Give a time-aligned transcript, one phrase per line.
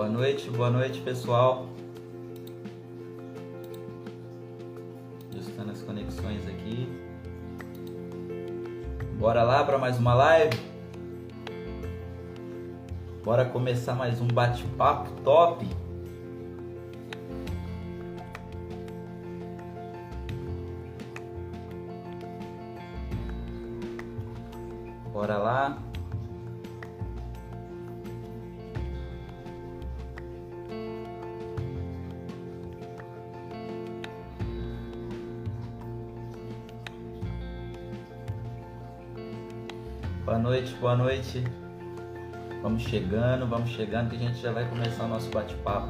[0.00, 1.66] Boa noite, boa noite, pessoal.
[5.30, 6.88] Ajustando as conexões aqui.
[9.18, 10.58] Bora lá para mais uma live?
[13.22, 15.68] Bora começar mais um bate-papo top.
[40.80, 41.44] Boa noite.
[42.62, 45.88] Vamos chegando, vamos chegando que a gente já vai começar o nosso bate-papo.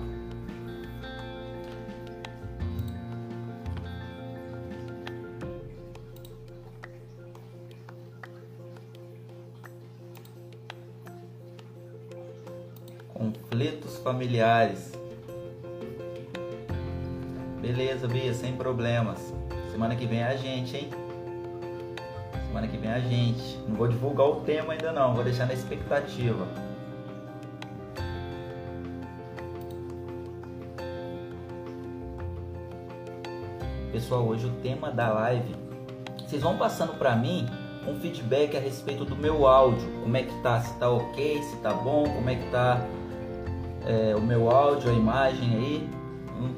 [13.14, 14.90] Conflitos familiares.
[17.62, 19.32] Beleza, Bia, sem problemas.
[19.70, 21.09] Semana que vem é a gente, hein?
[22.90, 23.58] Semana que vem é a gente.
[23.68, 26.46] Não vou divulgar o tema ainda não, vou deixar na expectativa.
[33.92, 35.54] Pessoal, hoje o tema da live,
[36.26, 37.46] vocês vão passando para mim
[37.86, 41.56] um feedback a respeito do meu áudio, como é que tá, se tá ok, se
[41.56, 42.86] tá bom, como é que tá
[43.84, 45.90] é, o meu áudio, a imagem aí.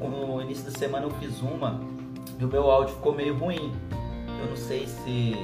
[0.01, 1.81] No início da semana eu fiz uma
[2.39, 3.73] e o meu áudio ficou meio ruim.
[4.41, 5.35] Eu não sei se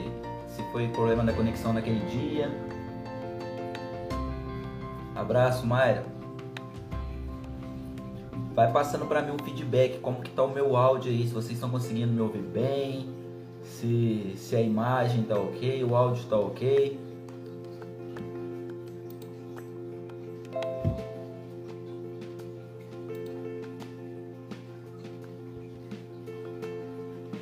[0.59, 2.51] se foi problema da conexão naquele dia.
[5.15, 6.05] Abraço, Mayra.
[8.55, 11.53] Vai passando para mim um feedback, como que tá o meu áudio aí, se vocês
[11.53, 13.09] estão conseguindo me ouvir bem,
[13.63, 16.99] se, se a imagem tá ok, o áudio tá ok.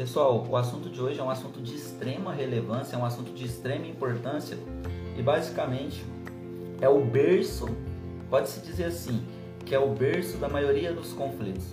[0.06, 3.44] Pessoal, o assunto de hoje é um assunto de extrema relevância, é um assunto de
[3.44, 4.56] extrema importância
[5.18, 6.04] e basicamente
[6.80, 7.68] é o berço,
[8.30, 9.26] pode-se dizer assim,
[9.64, 11.66] que é o berço da maioria dos conflitos.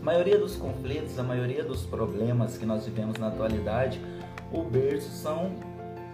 [0.00, 4.00] A maioria dos conflitos, a maioria dos problemas que nós vivemos na atualidade,
[4.52, 5.50] o berço são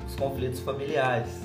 [0.06, 1.42] os conflitos familiares.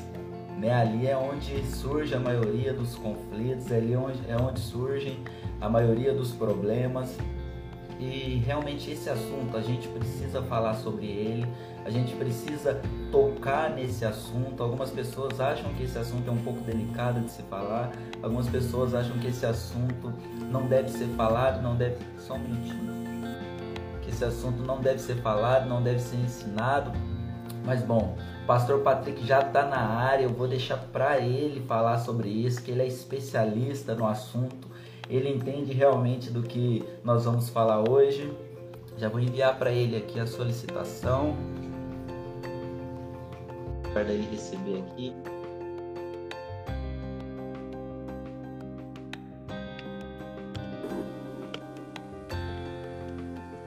[0.57, 0.73] Né?
[0.73, 5.19] Ali é onde surge a maioria dos conflitos, ali é onde, é onde surgem
[5.59, 7.17] a maioria dos problemas
[8.03, 11.47] e realmente esse assunto a gente precisa falar sobre ele,
[11.85, 12.81] a gente precisa
[13.11, 14.61] tocar nesse assunto.
[14.61, 17.91] Algumas pessoas acham que esse assunto é um pouco delicado de se falar,
[18.21, 20.13] algumas pessoas acham que esse assunto
[20.51, 21.97] não deve ser falado, não deve.
[22.19, 22.91] Só um minutinho.
[24.01, 26.91] Que esse assunto não deve ser falado, não deve ser ensinado.
[27.65, 32.27] Mas bom, pastor Patrick já está na área, eu vou deixar para ele falar sobre
[32.27, 34.72] isso, que ele é especialista no assunto
[35.09, 38.31] ele entende realmente do que nós vamos falar hoje.
[38.97, 41.35] Já vou enviar para ele aqui a solicitação.
[43.91, 45.13] Para ele receber aqui.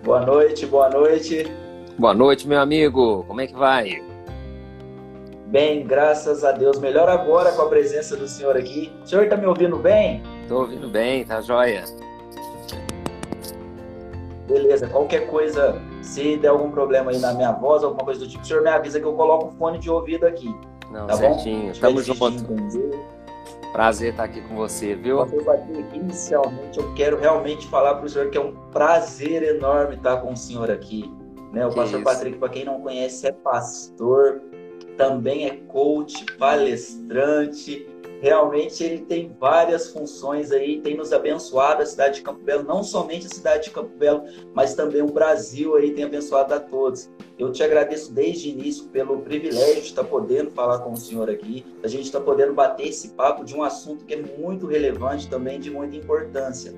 [0.03, 1.45] Boa noite, boa noite.
[1.99, 3.25] Boa noite, meu amigo.
[3.25, 4.03] Como é que vai?
[5.47, 6.79] Bem, graças a Deus.
[6.79, 8.93] Melhor agora com a presença do senhor aqui.
[9.03, 10.23] O senhor está me ouvindo bem?
[10.49, 11.85] Tô ouvindo bem, tá joia.
[14.47, 18.45] Beleza, qualquer coisa, se der algum problema aí na minha voz, alguma coisa do tipo,
[18.45, 20.55] o senhor me avisa que eu coloco o fone de ouvido aqui.
[20.91, 21.73] Não, tá certinho.
[21.73, 21.81] Bom?
[21.81, 22.47] Tamo junto.
[23.73, 25.19] Prazer estar aqui com você, viu?
[25.93, 30.33] Inicialmente, eu quero realmente falar para o senhor que é um prazer enorme estar com
[30.33, 31.13] o senhor aqui.
[31.53, 31.67] Né?
[31.67, 32.05] O que pastor isso?
[32.05, 34.41] Patrick, para quem não conhece, é pastor,
[34.97, 37.87] também é coach, palestrante,
[38.21, 42.83] realmente ele tem várias funções aí, tem nos abençoado a cidade de Campo Belo, não
[42.83, 47.11] somente a cidade de Campo Belo, mas também o Brasil aí tem abençoado a todos.
[47.39, 51.29] Eu te agradeço desde o início pelo privilégio de estar podendo falar com o senhor
[51.29, 55.29] aqui, a gente está podendo bater esse papo de um assunto que é muito relevante
[55.29, 56.73] também, de muita importância.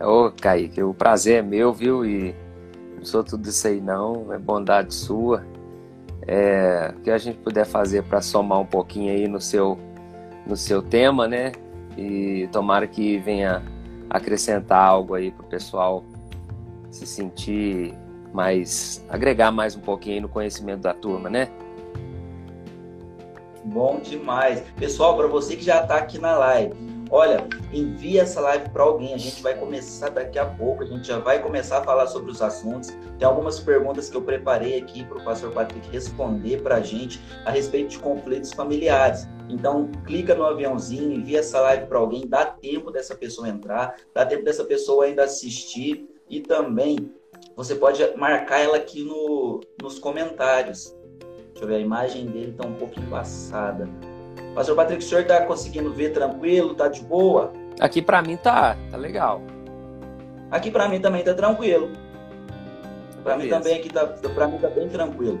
[0.00, 2.04] Ô, Kaique, o prazer é meu, viu?
[2.04, 2.34] E
[2.96, 5.42] não sou tudo isso aí não, é bondade sua
[6.22, 9.78] é, o que a gente puder fazer para somar um pouquinho aí no seu,
[10.46, 11.52] no seu tema, né?
[11.96, 13.62] E tomara que venha
[14.10, 16.04] acrescentar algo aí para o pessoal
[16.90, 17.94] se sentir
[18.32, 21.48] mais, agregar mais um pouquinho no conhecimento da turma, né?
[23.64, 24.62] Bom demais.
[24.76, 26.74] Pessoal, para você que já está aqui na live,
[27.10, 29.14] olha, envia essa live para alguém.
[29.14, 32.30] A gente vai começar daqui a pouco, a gente já vai começar a falar sobre
[32.30, 32.90] os assuntos.
[33.18, 37.20] Tem algumas perguntas que eu preparei aqui para o pastor Patrick responder para a gente
[37.44, 39.26] a respeito de conflitos familiares.
[39.48, 44.26] Então, clica no aviãozinho, envia essa live para alguém, dá tempo dessa pessoa entrar, dá
[44.26, 47.12] tempo dessa pessoa ainda assistir e também
[47.54, 50.96] você pode marcar ela aqui no, nos comentários.
[51.52, 53.88] Deixa eu ver, a imagem dele está um pouco embaçada.
[54.56, 56.74] Pastor Patrick, o senhor está conseguindo ver tranquilo?
[56.74, 57.52] Tá de boa?
[57.78, 59.42] Aqui para mim tá, tá legal.
[60.50, 61.90] Aqui para mim também tá tranquilo.
[63.22, 65.38] Para mim também aqui tá, para mim tá bem tranquilo.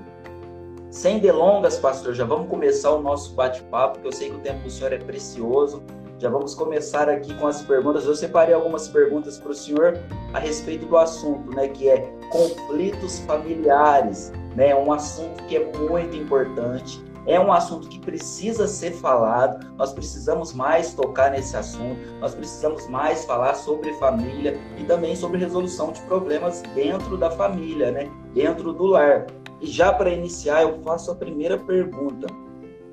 [0.90, 4.62] Sem delongas, pastor, já vamos começar o nosso bate-papo, porque eu sei que o tempo
[4.64, 5.82] do senhor é precioso.
[6.18, 8.04] Já vamos começar aqui com as perguntas.
[8.04, 9.98] Eu separei algumas perguntas para o senhor
[10.34, 16.14] a respeito do assunto, né, que é conflitos familiares, né, um assunto que é muito
[16.14, 22.34] importante é um assunto que precisa ser falado, nós precisamos mais tocar nesse assunto, nós
[22.34, 28.10] precisamos mais falar sobre família e também sobre resolução de problemas dentro da família, né?
[28.32, 29.26] dentro do lar.
[29.60, 32.26] E já para iniciar, eu faço a primeira pergunta.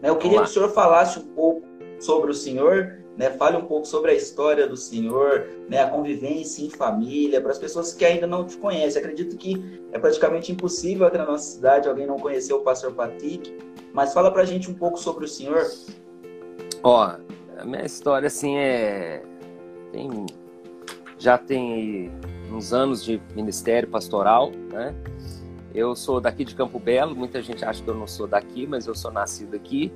[0.02, 0.10] Né?
[0.10, 1.62] Eu queria que o senhor falasse um pouco
[2.00, 3.30] sobre o senhor né?
[3.30, 5.82] Fale um pouco sobre a história do Senhor, né?
[5.82, 9.02] a convivência em família, para as pessoas que ainda não te conhecem.
[9.02, 13.56] Acredito que é praticamente impossível aqui na nossa cidade alguém não conhecer o pastor Patrick,
[13.94, 15.66] mas fala para a gente um pouco sobre o Senhor.
[16.84, 17.16] Ó,
[17.58, 19.22] a minha história assim é
[19.92, 20.26] tem
[21.18, 22.12] já tem
[22.52, 24.94] uns anos de ministério pastoral, né?
[25.74, 28.86] Eu sou daqui de Campo Belo, muita gente acha que eu não sou daqui, mas
[28.86, 29.92] eu sou nascido aqui.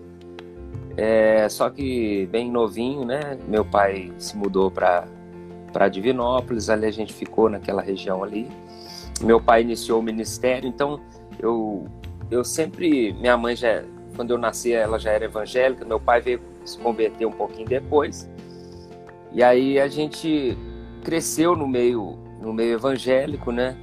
[0.96, 3.38] É, só que bem novinho, né?
[3.48, 5.08] Meu pai se mudou para
[5.92, 8.50] Divinópolis, ali a gente ficou naquela região ali.
[9.22, 11.00] Meu pai iniciou o ministério, então
[11.40, 11.86] eu
[12.30, 13.84] eu sempre minha mãe já
[14.16, 18.30] quando eu nasci ela já era evangélica, meu pai veio se converter um pouquinho depois.
[19.32, 20.58] E aí a gente
[21.04, 23.78] cresceu no meio no meio evangélico, né?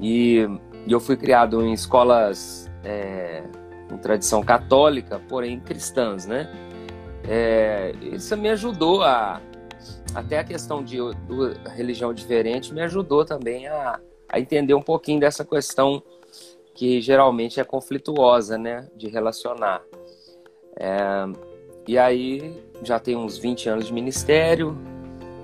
[0.00, 0.46] E,
[0.86, 3.42] e eu fui criado em escolas é,
[3.88, 6.50] com tradição católica, porém cristãs, né?
[7.26, 9.40] É, isso me ajudou a
[10.14, 13.98] até a questão de, de religião diferente me ajudou também a,
[14.28, 16.02] a entender um pouquinho dessa questão
[16.74, 19.82] que geralmente é conflituosa, né, de relacionar.
[20.76, 21.24] É,
[21.86, 24.76] e aí já tem uns 20 anos de ministério.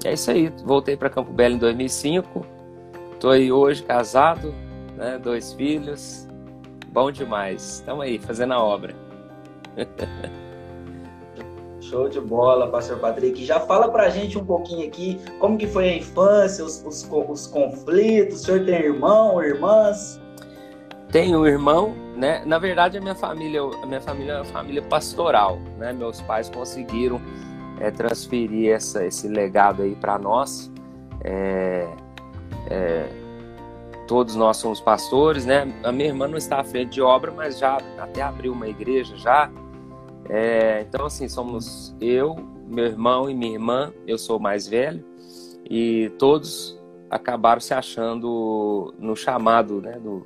[0.05, 0.53] É isso aí.
[0.65, 2.45] Voltei para Campo Belo em 2005.
[3.13, 4.53] Estou aí hoje casado,
[4.97, 6.27] né, dois filhos.
[6.89, 7.75] Bom demais.
[7.75, 8.95] Estamos aí, fazendo a obra.
[11.81, 13.45] Show de bola, pastor Patrick.
[13.45, 17.47] Já fala pra gente um pouquinho aqui como que foi a infância, os, os, os
[17.47, 18.41] conflitos.
[18.41, 20.20] O senhor tem irmão, irmãs?
[21.13, 22.43] Tenho um irmão, né?
[22.45, 25.93] Na verdade, a minha família, a minha família é uma família pastoral, né?
[25.93, 27.21] Meus pais conseguiram
[27.81, 30.71] é, transferir essa, esse legado aí para nós.
[31.25, 31.89] É,
[32.71, 33.09] é,
[34.07, 35.67] todos nós somos pastores, né?
[35.83, 39.17] A minha irmã não está à frente de obra, mas já até abriu uma igreja
[39.17, 39.51] já.
[40.29, 42.37] É, então, assim, somos eu,
[42.69, 43.93] meu irmão e minha irmã.
[44.07, 45.05] Eu sou mais velho
[45.69, 46.81] e todos
[47.11, 50.25] acabaram se achando no chamado, né, do,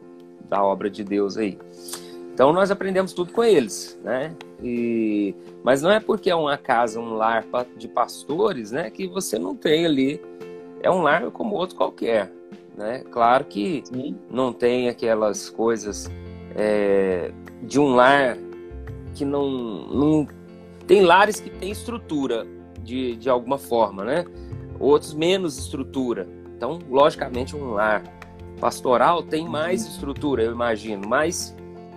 [0.48, 1.58] da obra de Deus aí.
[2.32, 4.34] Então nós aprendemos tudo com eles, né?
[4.62, 7.44] E, mas não é porque é uma casa, um lar
[7.76, 10.20] de pastores, né, que você não tem ali.
[10.82, 12.30] É um lar como outro qualquer.
[12.76, 13.04] Né?
[13.10, 14.16] Claro que Sim.
[14.28, 16.10] não tem aquelas coisas
[16.56, 17.30] é,
[17.62, 18.36] de um lar
[19.14, 20.28] que não, não.
[20.86, 22.46] Tem lares que têm estrutura
[22.82, 24.24] de, de alguma forma, né?
[24.78, 26.26] Outros menos estrutura.
[26.56, 28.02] Então, logicamente, um lar
[28.60, 31.54] pastoral tem mais estrutura, eu imagino, mas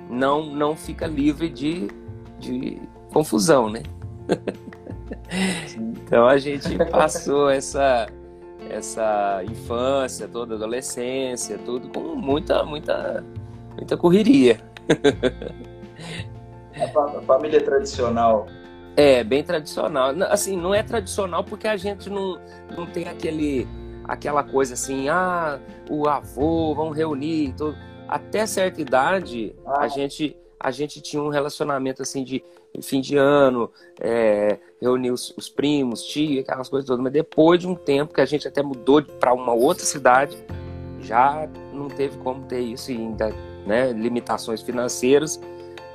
[0.10, 1.88] não, não fica livre de,
[2.40, 2.82] de
[3.14, 3.84] confusão, né?
[5.72, 8.08] então a gente passou essa
[8.70, 13.24] essa infância, toda adolescência, tudo com muita, muita,
[13.76, 14.60] muita correria.
[16.76, 18.48] A família tradicional.
[18.96, 20.12] É, bem tradicional.
[20.30, 22.40] Assim, não é tradicional porque a gente não,
[22.76, 23.68] não tem aquele,
[24.08, 25.60] aquela coisa assim, ah,
[25.90, 27.76] o avô, vamos reunir, tudo.
[28.08, 29.82] Até certa idade, ah.
[29.82, 32.44] a gente a gente tinha um relacionamento assim de
[32.82, 37.04] fim de ano, é, reunir os, os, primos, tia, aquelas coisas todas.
[37.04, 40.38] Mas depois de um tempo que a gente até mudou para uma outra cidade,
[41.00, 43.30] já não teve como ter isso e ainda,
[43.66, 45.40] né, limitações financeiras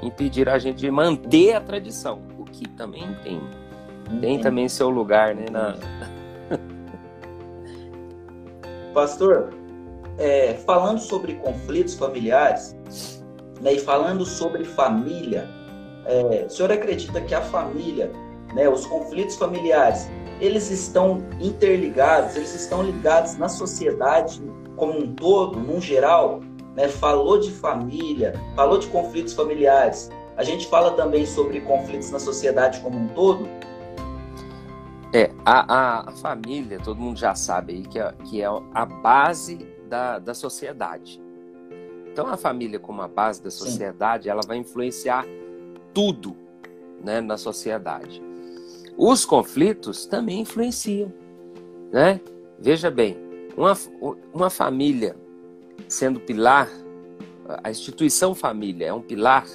[0.02, 3.40] impediram a gente de manter a tradição, o que também tem,
[4.21, 5.76] tem também seu lugar, né, na...
[8.93, 9.51] Pastor,
[10.19, 12.77] é, falando sobre conflitos familiares,
[13.61, 15.49] né, e falando sobre família,
[16.07, 18.11] é, o senhor acredita que a família
[18.55, 24.43] né, os conflitos familiares, eles estão interligados, eles estão ligados na sociedade
[24.77, 26.41] como um todo, num geral,
[26.75, 26.89] né?
[26.89, 30.11] Falou de família, falou de conflitos familiares.
[30.37, 33.47] A gente fala também sobre conflitos na sociedade como um todo.
[35.12, 38.87] É, a, a, a família, todo mundo já sabe aí que é, que é a
[38.87, 41.21] base da, da sociedade.
[42.11, 44.31] Então, a família, como a base da sociedade, Sim.
[44.31, 45.26] ela vai influenciar
[45.92, 46.37] tudo
[47.02, 48.23] né, na sociedade.
[48.97, 51.12] Os conflitos também influenciam,
[51.90, 52.21] né?
[52.59, 53.16] Veja bem,
[53.57, 53.76] uma,
[54.33, 55.16] uma família
[55.88, 56.69] sendo pilar,
[57.62, 59.47] a instituição família é um pilar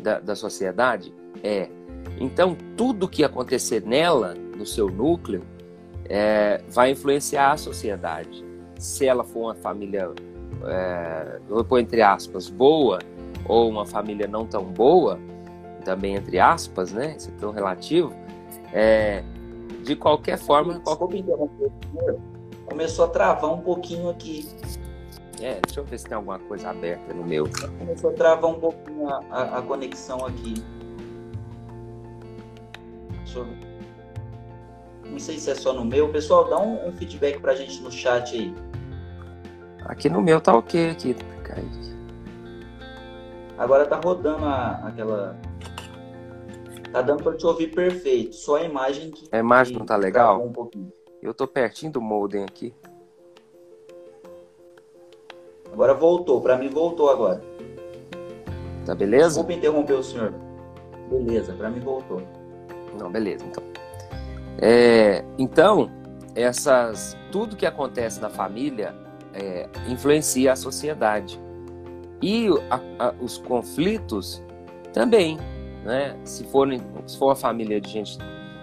[0.00, 1.12] da, da sociedade?
[1.42, 1.68] É.
[2.20, 5.42] Então, tudo que acontecer nela, no seu núcleo,
[6.06, 8.44] é, vai influenciar a sociedade.
[8.78, 10.10] Se ela for uma família,
[10.66, 12.98] é, vou pôr entre aspas, boa,
[13.46, 15.18] ou uma família não tão boa,
[15.84, 17.14] também entre aspas, né?
[17.16, 18.12] Isso é tão relativo.
[18.72, 19.22] É,
[19.82, 20.74] de qualquer forma.
[20.74, 21.72] Interromper,
[22.66, 24.48] começou a travar um pouquinho aqui.
[25.40, 27.48] É, deixa eu ver se tem alguma coisa aberta no meu.
[27.78, 30.54] Começou a travar um pouquinho a, a, a conexão aqui.
[33.24, 33.73] Deixa eu ver.
[35.14, 36.08] Não sei se é só no meu.
[36.08, 38.52] Pessoal, dá um, um feedback pra gente no chat aí.
[39.84, 41.16] Aqui no meu tá ok aqui.
[43.56, 45.38] Agora tá rodando a, aquela.
[46.92, 48.34] Tá dando pra te ouvir perfeito.
[48.34, 49.28] Só a imagem que.
[49.30, 50.44] A imagem não tá legal?
[50.44, 50.92] Um pouquinho.
[51.22, 52.74] Eu tô pertinho do modem aqui.
[55.72, 57.40] Agora voltou, para mim voltou agora.
[58.84, 59.28] Tá beleza?
[59.28, 60.34] Desculpa interromper o senhor.
[61.08, 62.20] Beleza, para mim voltou.
[62.98, 63.73] Não, beleza, então.
[64.58, 65.90] É, então,
[66.34, 68.94] essas, tudo que acontece na família
[69.32, 71.40] é, influencia a sociedade.
[72.22, 74.42] E a, a, os conflitos
[74.92, 75.38] também,
[75.84, 76.16] né?
[76.24, 76.68] Se for,
[77.06, 78.18] se for uma família de gente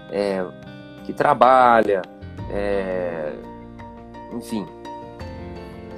[0.09, 0.43] é,
[1.03, 2.01] que trabalha,
[2.49, 3.33] é,
[4.33, 4.65] enfim,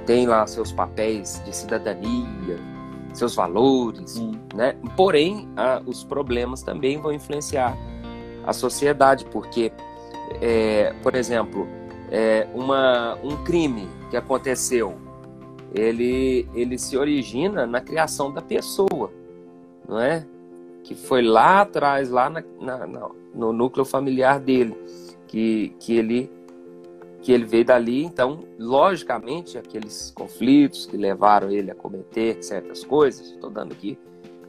[0.04, 2.58] tem lá seus papéis de cidadania,
[3.14, 4.32] seus valores, hum.
[4.54, 4.76] né?
[4.96, 7.76] Porém, a, os problemas também vão influenciar
[8.46, 9.72] a sociedade, porque,
[10.40, 11.66] é, por exemplo,
[12.10, 14.94] é, uma, um crime que aconteceu,
[15.74, 19.10] ele, ele se origina na criação da pessoa,
[19.88, 20.24] não é?
[20.84, 24.76] Que foi lá atrás, lá na, na, no núcleo familiar dele,
[25.26, 26.30] que, que ele
[27.24, 33.30] que ele veio dali, então, logicamente, aqueles conflitos que levaram ele a cometer certas coisas,
[33.30, 33.98] estou dando aqui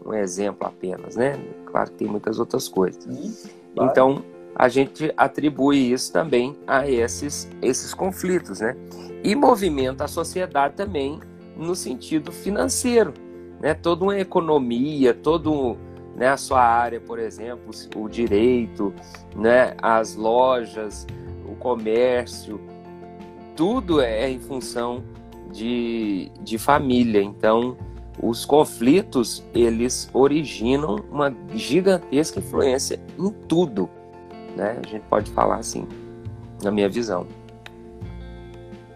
[0.05, 1.39] um exemplo apenas, né?
[1.65, 3.05] Claro que tem muitas outras coisas.
[3.05, 4.23] Sim, Então,
[4.55, 8.75] a gente atribui isso também a esses, esses conflitos, né?
[9.23, 11.19] E movimenta a sociedade também
[11.57, 13.13] no sentido financeiro,
[13.59, 13.73] né?
[13.73, 15.77] Toda uma economia, todo
[16.15, 18.93] né, a sua área, por exemplo, o direito,
[19.35, 21.05] né, as lojas,
[21.45, 22.59] o comércio,
[23.55, 25.03] tudo é em função
[25.51, 27.21] de, de família.
[27.21, 27.77] Então,
[28.21, 33.89] os conflitos, eles originam uma gigantesca influência em tudo,
[34.55, 34.79] né?
[34.83, 35.87] A gente pode falar assim,
[36.63, 37.27] na minha visão.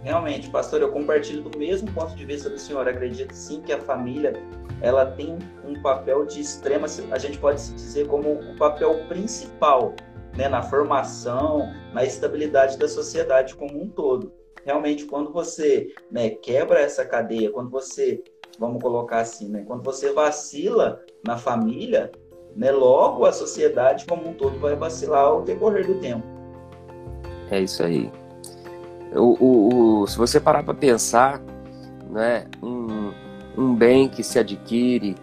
[0.03, 2.87] Realmente, pastor, eu compartilho do mesmo ponto de vista do senhor.
[2.87, 4.33] Acredito sim que a família
[4.81, 9.93] ela tem um papel de extrema, a gente pode se dizer como o papel principal
[10.37, 14.31] né, na formação, na estabilidade da sociedade como um todo.
[14.63, 18.23] Realmente, quando você né, quebra essa cadeia, quando você,
[18.59, 22.11] vamos colocar assim, né, quando você vacila na família,
[22.55, 26.23] né, logo a sociedade como um todo vai vacilar ao decorrer do tempo.
[27.49, 28.11] É isso aí.
[29.15, 31.41] O, o, o se você parar para pensar,
[32.09, 33.11] né, um,
[33.57, 35.15] um bem que se adquire,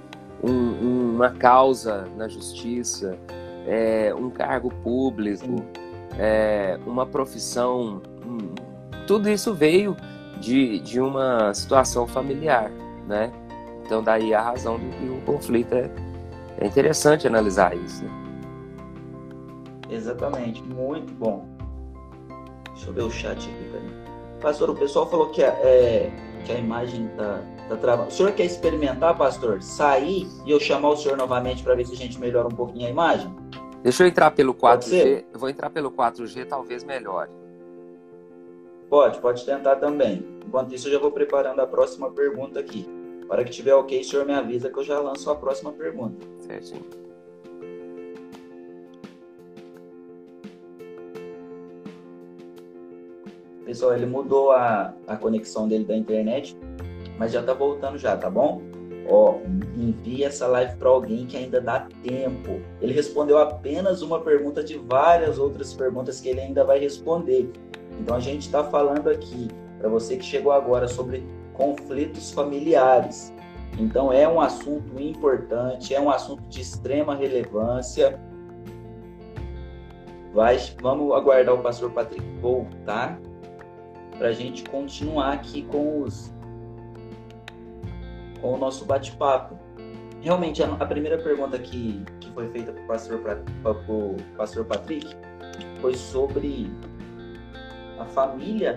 [0.43, 3.19] um, uma causa na justiça,
[3.67, 5.65] é, um cargo público,
[6.19, 8.55] é, uma profissão, um,
[9.07, 9.97] tudo isso veio
[10.41, 12.71] de, de uma situação familiar,
[13.07, 13.33] né?
[13.85, 15.91] Então daí a razão do que o conflito é,
[16.59, 18.05] é interessante analisar isso.
[18.05, 18.11] Né?
[19.91, 21.47] Exatamente, muito bom.
[22.75, 24.07] Deixa eu ver o chat aqui, peraí.
[24.41, 26.11] Pastor, o pessoal falou que a, é,
[26.45, 28.09] que a imagem tá, tá travando.
[28.09, 29.63] O senhor quer experimentar, pastor?
[29.63, 32.87] Sair e eu chamar o senhor novamente para ver se a gente melhora um pouquinho
[32.87, 33.35] a imagem?
[33.83, 35.25] Deixa eu entrar pelo 4G.
[35.33, 37.31] Eu vou entrar pelo 4G, talvez melhore.
[38.91, 40.25] Pode, pode tentar também.
[40.47, 42.89] Enquanto isso, eu já vou preparando a próxima pergunta aqui.
[43.27, 45.73] Na hora que tiver ok, o senhor me avisa que eu já lanço a próxima
[45.73, 46.25] pergunta.
[46.41, 46.85] Certinho.
[53.65, 56.57] Pessoal, ele mudou a, a conexão dele da internet,
[57.19, 58.63] mas já tá voltando já, tá bom?
[59.09, 59.41] Ó,
[59.77, 62.61] envie essa live para alguém que ainda dá tempo.
[62.81, 67.51] Ele respondeu apenas uma pergunta de várias outras perguntas que ele ainda vai responder.
[68.01, 71.25] Então a gente está falando aqui para você que chegou agora sobre
[71.57, 73.33] conflitos familiares.
[73.79, 78.19] Então é um assunto importante, é um assunto de extrema relevância.
[80.33, 83.19] Vai, vamos aguardar o pastor Patrick voltar
[84.19, 86.35] para a gente continuar aqui com os
[88.41, 89.59] com o nosso bate-papo.
[90.21, 93.21] Realmente, a, a, primeira pergunta que, que foi feita para o pastor,
[94.37, 95.17] pastor Patrick
[95.81, 96.71] foi sobre
[97.99, 98.75] a família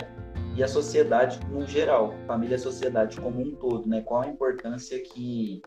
[0.60, 4.02] e a sociedade no geral, família e sociedade como um todo, né?
[4.02, 5.62] Qual a importância que,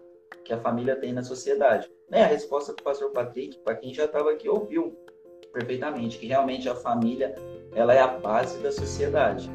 [0.45, 1.89] que a família tem na sociedade?
[2.11, 2.23] Né?
[2.23, 4.95] A resposta do pastor Patrick, para quem já estava aqui, ouviu
[5.51, 7.33] perfeitamente que realmente a família
[7.73, 9.49] ela é a base da sociedade.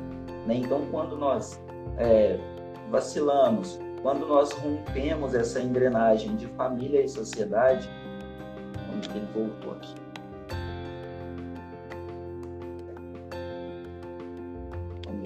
[0.44, 0.56] Né?
[0.56, 1.62] Então, quando nós
[1.98, 2.36] é,
[2.90, 7.88] vacilamos, quando nós rompemos essa engrenagem de família e sociedade,
[8.92, 10.07] onde ele voltou aqui?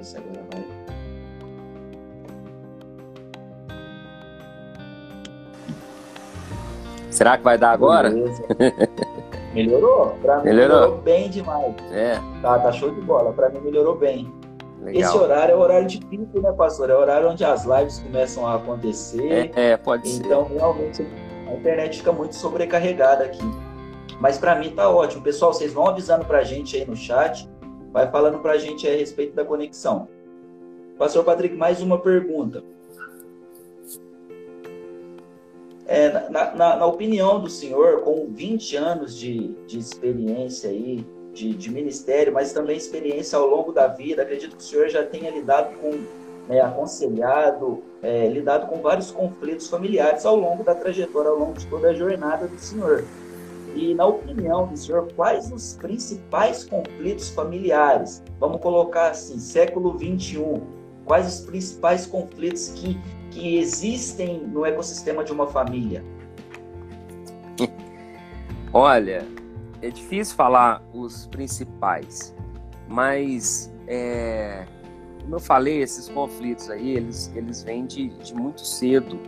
[0.03, 0.67] Se agora vai.
[7.11, 8.11] Será que vai dar agora?
[9.55, 10.17] Melhorou?
[10.23, 10.79] Pra mim melhorou.
[10.79, 11.75] melhorou bem demais.
[11.93, 12.19] É.
[12.41, 13.33] Tá, tá show de bola.
[13.33, 14.33] Pra mim melhorou bem.
[14.81, 15.03] Legal.
[15.03, 16.91] Esse horário é o horário de pico, né, pastor?
[16.91, 19.53] É o horário onde as lives começam a acontecer.
[19.55, 20.55] É, é pode então, ser.
[20.55, 21.07] Então, realmente,
[21.47, 23.45] a internet fica muito sobrecarregada aqui.
[24.19, 25.23] Mas para mim tá ótimo.
[25.23, 27.49] Pessoal, vocês vão avisando pra gente aí no chat,
[27.93, 30.09] vai falando pra gente a respeito da conexão.
[30.99, 32.65] Pastor Patrick, mais uma pergunta.
[35.87, 41.55] É, na, na, na, opinião do senhor, com 20 anos de, de experiência aí, de,
[41.55, 44.23] de, ministério, mas também experiência ao longo da vida.
[44.23, 45.91] Acredito que o senhor já tenha lidado com,
[46.49, 51.67] né, aconselhado, é, lidado com vários conflitos familiares ao longo da trajetória, ao longo de
[51.67, 53.05] toda a jornada do senhor.
[53.75, 58.23] E, na opinião do senhor, quais os principais conflitos familiares?
[58.39, 60.61] Vamos colocar assim, século 21.
[61.05, 63.01] Quais os principais conflitos que,
[63.31, 66.05] que existem no ecossistema de uma família?
[68.73, 69.27] Olha,
[69.81, 72.35] é difícil falar os principais,
[72.89, 74.65] mas é,
[75.23, 79.19] como eu falei, esses conflitos aí, eles, eles vêm de, de muito cedo,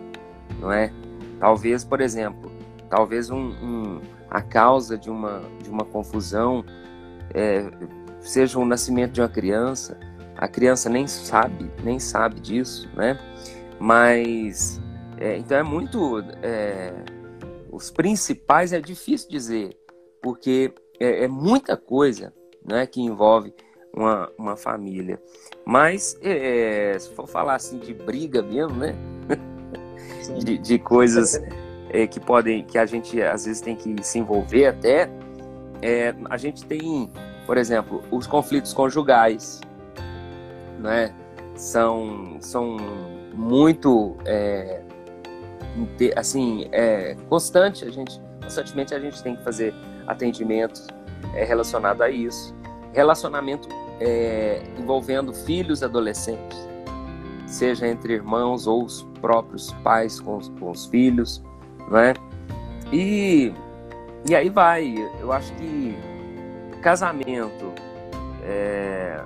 [0.60, 0.92] não é?
[1.40, 2.50] Talvez, por exemplo,
[2.88, 4.00] talvez um, um
[4.34, 6.64] a causa de uma, de uma confusão
[7.32, 7.70] é,
[8.18, 9.96] seja o nascimento de uma criança,
[10.36, 13.16] a criança nem sabe, nem sabe disso, né?
[13.78, 14.82] Mas,
[15.18, 16.92] é, então é muito, é,
[17.70, 19.78] os principais é difícil dizer,
[20.20, 23.54] porque é, é muita coisa né, que envolve
[23.96, 25.22] uma, uma família.
[25.64, 28.96] Mas, é, se for falar assim de briga mesmo, né?
[30.44, 31.40] de, de coisas
[31.94, 35.08] é, que podem, que a gente às vezes tem que se envolver até,
[35.80, 37.08] é, a gente tem,
[37.46, 39.60] por exemplo, os conflitos conjugais,
[40.80, 41.14] né?
[41.54, 42.76] São, são
[43.32, 44.82] muito, é,
[46.16, 49.72] assim, é, constante, a gente, constantemente a gente tem que fazer
[50.08, 50.88] atendimento
[51.32, 52.52] é, relacionado a isso.
[52.92, 53.68] Relacionamento
[54.00, 56.58] é, envolvendo filhos adolescentes,
[57.46, 61.40] seja entre irmãos ou os próprios pais com com os filhos,
[61.88, 62.14] não é?
[62.92, 63.52] E,
[64.28, 65.96] e aí vai, eu acho que
[66.82, 67.72] casamento,
[68.42, 69.22] é,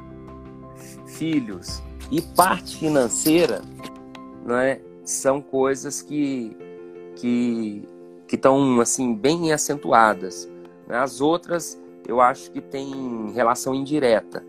[1.06, 3.62] filhos e parte financeira,
[4.44, 4.80] não é?
[5.04, 6.56] São coisas que
[7.16, 7.82] que
[8.26, 10.48] que estão assim bem acentuadas
[10.96, 14.44] as outras, eu acho que tem relação indireta.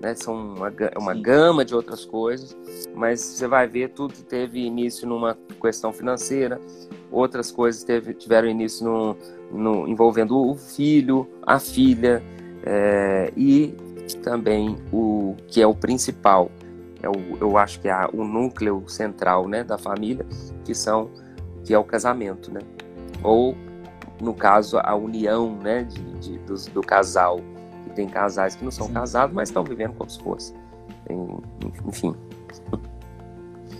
[0.00, 0.14] Né?
[0.14, 2.56] São uma, uma gama de outras coisas,
[2.94, 6.60] mas você vai ver, tudo teve início numa questão financeira,
[7.10, 9.16] outras coisas teve, tiveram início no,
[9.50, 12.22] no, envolvendo o filho, a filha,
[12.64, 13.74] é, e
[14.22, 16.50] também o que é o principal,
[17.02, 20.26] é o, eu acho que é o núcleo central né, da família,
[20.64, 21.10] que são
[21.64, 22.60] que é o casamento, né?
[23.22, 23.54] Ou
[24.20, 27.40] no caso, a união né, de, de do, do, casal.
[27.86, 28.92] E tem casais que não são Sim.
[28.92, 30.54] casados, mas estão vivendo como se fosse.
[31.86, 32.14] Enfim.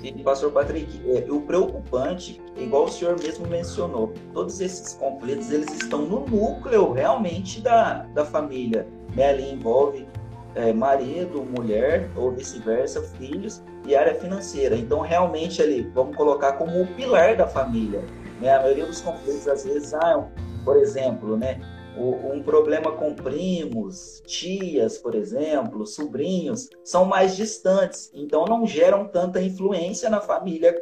[0.03, 5.71] E, pastor Patrick, é, o preocupante, igual o senhor mesmo mencionou, todos esses conflitos, eles
[5.75, 8.87] estão no núcleo realmente da, da família.
[9.15, 9.29] Né?
[9.29, 10.07] Ali envolve
[10.55, 14.75] é, marido, mulher, ou vice-versa, filhos e área financeira.
[14.75, 18.03] Então, realmente ali, vamos colocar como o pilar da família.
[18.41, 18.55] Né?
[18.55, 20.27] A maioria dos conflitos, às vezes, ah,
[20.65, 21.61] por exemplo, né?
[21.97, 29.41] Um problema com primos, tias, por exemplo, sobrinhos, são mais distantes, então não geram tanta
[29.41, 30.75] influência na família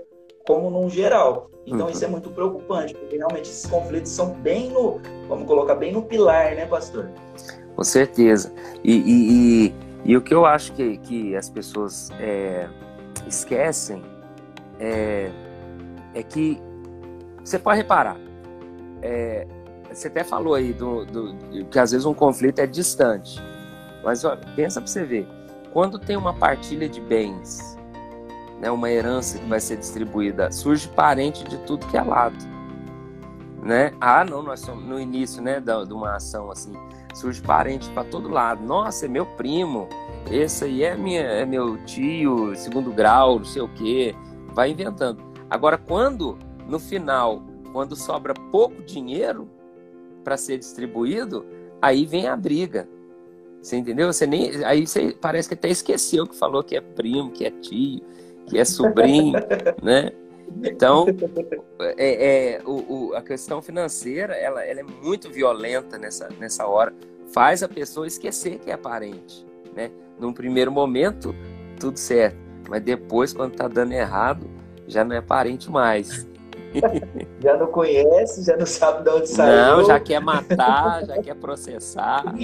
[0.47, 1.51] como num geral.
[1.67, 1.93] Então uhum.
[1.93, 6.03] isso é muito preocupante, porque realmente esses conflitos são bem no, vamos colocar bem no
[6.03, 7.11] pilar, né, pastor?
[7.77, 8.53] Com certeza.
[8.83, 12.69] E, e, e, e o que eu acho que, que as pessoas é,
[13.27, 14.03] esquecem
[14.81, 15.31] é,
[16.15, 16.59] é que
[17.45, 18.17] você pode reparar.
[19.03, 19.47] É,
[19.91, 23.41] você até falou aí do, do, que às vezes um conflito é distante.
[24.05, 25.27] Mas olha, pensa para você ver.
[25.73, 27.77] Quando tem uma partilha de bens,
[28.61, 32.37] né, uma herança que vai ser distribuída, surge parente de tudo que é lado.
[33.63, 33.93] Né?
[34.01, 36.73] Ah, não, nós somos no início né, de uma ação assim,
[37.15, 38.65] surge parente para todo lado.
[38.65, 39.89] Nossa, é meu primo,
[40.31, 44.15] esse aí é, minha, é meu tio, segundo grau, não sei o quê.
[44.55, 45.23] Vai inventando.
[45.51, 49.49] Agora, quando no final, quando sobra pouco dinheiro
[50.29, 51.47] para ser distribuído,
[51.81, 52.87] aí vem a briga.
[53.63, 54.13] Você entendeu?
[54.13, 57.51] Você nem, aí você parece que até esqueceu que falou que é primo, que é
[57.51, 58.03] tio,
[58.47, 59.33] que é sobrinho,
[59.83, 60.13] né?
[60.63, 61.07] Então,
[61.97, 66.93] é, é o, o, a questão financeira, ela, ela, é muito violenta nessa, nessa hora.
[67.33, 69.91] Faz a pessoa esquecer que é parente, né?
[70.21, 71.35] Num primeiro momento,
[71.81, 72.37] tudo certo.
[72.69, 74.47] Mas depois, quando tá dando errado,
[74.87, 76.28] já não é parente mais.
[77.41, 79.79] já não conhece, já não sabe de onde saiu.
[79.79, 82.25] Não, já quer matar, já quer processar.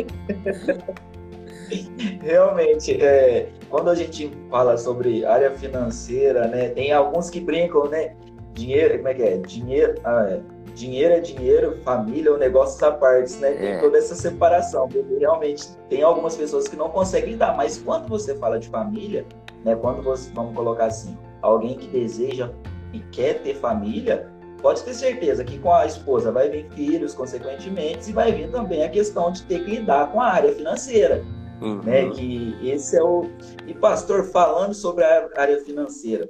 [2.22, 8.14] Realmente, é, quando a gente fala sobre área financeira, né, tem alguns que brincam, né?
[8.52, 9.36] Dinheiro, como é que é?
[9.38, 10.40] Dinheiro, ah, é.
[10.74, 13.52] dinheiro é dinheiro, família é um negócio à parte, né?
[13.52, 13.80] Tem é.
[13.80, 14.88] toda essa separação.
[15.18, 19.24] Realmente tem algumas pessoas que não conseguem dar, mas quando você fala de família,
[19.64, 19.74] né?
[19.74, 22.50] Quando você, vamos colocar assim, alguém que deseja
[22.94, 24.30] e quer ter família,
[24.62, 28.84] pode ter certeza que com a esposa vai vir filhos, consequentemente, e vai vir também
[28.84, 31.22] a questão de ter que lidar com a área financeira.
[31.60, 31.82] Uhum.
[31.82, 33.26] Né, que esse é o.
[33.66, 36.28] E, pastor, falando sobre a área financeira,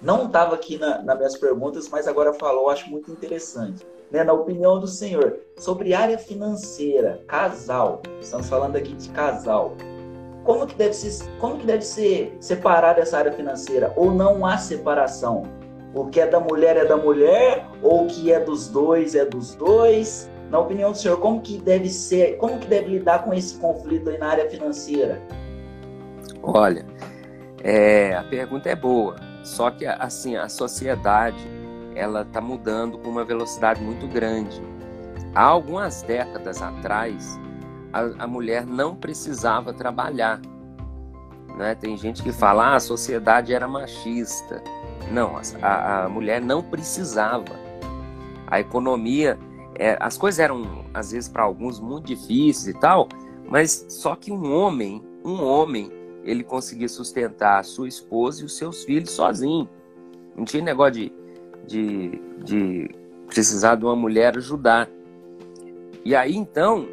[0.00, 3.86] não estava aqui na, nas minhas perguntas, mas agora falou, acho muito interessante.
[4.10, 9.74] Né, na opinião do senhor, sobre área financeira, casal, estamos falando aqui de casal.
[10.44, 13.92] Como que deve ser, como que deve ser separada essa área financeira?
[13.96, 15.61] Ou não há separação?
[15.94, 19.24] O que é da mulher é da mulher, ou o que é dos dois é
[19.24, 20.30] dos dois.
[20.50, 24.10] Na opinião do senhor, como que deve ser, como que deve lidar com esse conflito
[24.10, 25.20] aí na área financeira?
[26.42, 26.84] Olha,
[27.62, 31.46] é, a pergunta é boa, só que assim a sociedade
[31.94, 34.60] ela está mudando com uma velocidade muito grande.
[35.34, 37.38] Há algumas décadas atrás,
[37.92, 40.40] a, a mulher não precisava trabalhar.
[41.56, 41.74] Né?
[41.74, 44.62] Tem gente que fala ah, a sociedade era machista.
[45.10, 47.60] Não, a, a mulher não precisava.
[48.46, 49.38] A economia,
[49.74, 53.08] é, as coisas eram às vezes para alguns muito difíceis e tal,
[53.48, 55.90] mas só que um homem, um homem,
[56.24, 59.68] ele conseguia sustentar a sua esposa e os seus filhos sozinho.
[60.36, 61.12] Não tinha negócio de,
[61.66, 62.90] de, de
[63.26, 64.88] precisar de uma mulher ajudar.
[66.04, 66.86] E aí então,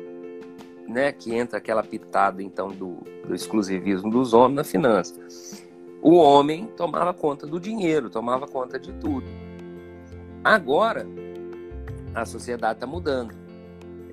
[0.88, 5.19] né, que entra aquela pitada então do, do exclusivismo dos homens na finança
[6.01, 9.27] o homem tomava conta do dinheiro, tomava conta de tudo.
[10.43, 11.05] Agora,
[12.15, 13.33] a sociedade está mudando.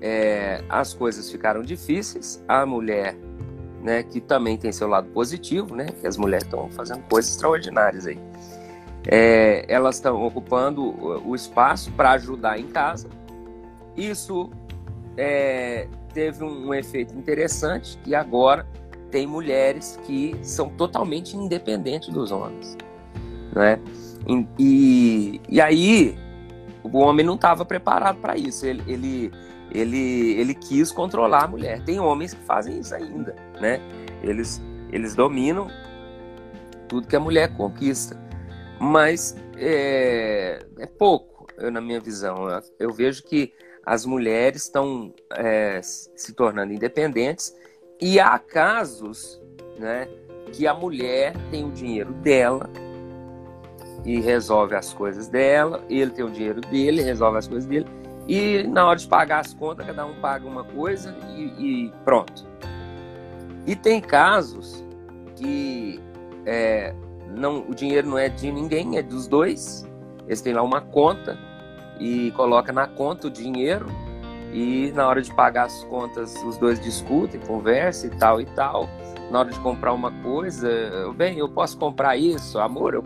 [0.01, 3.15] É, as coisas ficaram difíceis, a mulher,
[3.81, 8.05] né, que também tem seu lado positivo, né, que as mulheres estão fazendo coisas extraordinárias
[8.05, 8.19] aí.
[9.09, 10.83] É, elas estão ocupando
[11.25, 13.07] o espaço para ajudar em casa.
[13.95, 14.51] Isso
[15.15, 18.67] é, teve um, um efeito interessante que agora
[19.17, 22.77] tem mulheres que são totalmente independentes dos homens,
[23.51, 23.81] né?
[24.59, 26.15] E, e aí
[26.83, 28.63] o homem não estava preparado para isso.
[28.63, 29.31] Ele, ele,
[29.71, 31.83] ele, ele quis controlar a mulher.
[31.83, 33.81] Tem homens que fazem isso ainda, né?
[34.21, 35.67] Eles, eles dominam
[36.87, 38.15] tudo que a mulher conquista,
[38.79, 42.47] mas é, é pouco, eu, na minha visão.
[42.47, 43.51] Eu, eu vejo que
[43.83, 47.55] as mulheres estão é, se tornando independentes
[47.99, 49.41] e há casos
[49.79, 50.07] né,
[50.51, 52.69] que a mulher tem o dinheiro dela
[54.05, 57.85] e resolve as coisas dela, ele tem o dinheiro dele, resolve as coisas dele,
[58.27, 62.45] e na hora de pagar as contas, cada um paga uma coisa e, e pronto.
[63.65, 64.83] E tem casos
[65.35, 65.99] que
[66.45, 66.93] é,
[67.35, 69.85] não, o dinheiro não é de ninguém, é dos dois.
[70.25, 71.37] Eles têm lá uma conta
[71.99, 73.87] e coloca na conta o dinheiro
[74.53, 78.89] e na hora de pagar as contas, os dois discutem, conversam e tal e tal.
[79.31, 80.69] Na hora de comprar uma coisa,
[81.15, 83.03] bem, eu posso comprar isso, amor, eu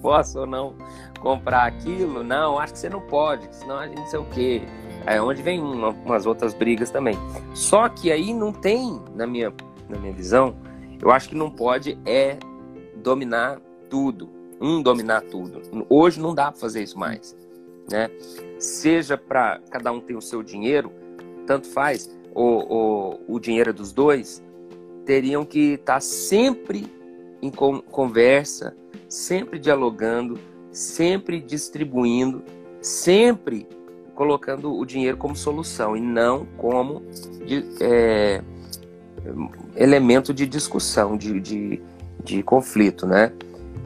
[0.00, 0.74] posso ou não
[1.20, 2.24] comprar aquilo?
[2.24, 4.62] Não, acho que você não pode, senão a gente não sei o quê.
[5.06, 7.16] É onde vem uma, umas outras brigas também.
[7.54, 9.52] Só que aí não tem, na minha,
[9.88, 10.54] na minha visão,
[11.00, 12.36] eu acho que não pode é
[12.96, 14.28] dominar tudo.
[14.60, 15.62] um dominar tudo.
[15.88, 17.36] Hoje não dá para fazer isso mais,
[17.92, 18.10] né?
[18.58, 20.90] Seja para cada um ter o seu dinheiro,
[21.46, 24.42] tanto faz, o, o, o dinheiro dos dois,
[25.04, 26.90] teriam que estar tá sempre
[27.42, 28.74] em conversa,
[29.08, 30.38] sempre dialogando,
[30.70, 32.42] sempre distribuindo,
[32.80, 33.66] sempre
[34.14, 37.02] colocando o dinheiro como solução e não como
[37.44, 38.42] de, é,
[39.76, 41.82] elemento de discussão, de, de,
[42.22, 43.32] de conflito, né?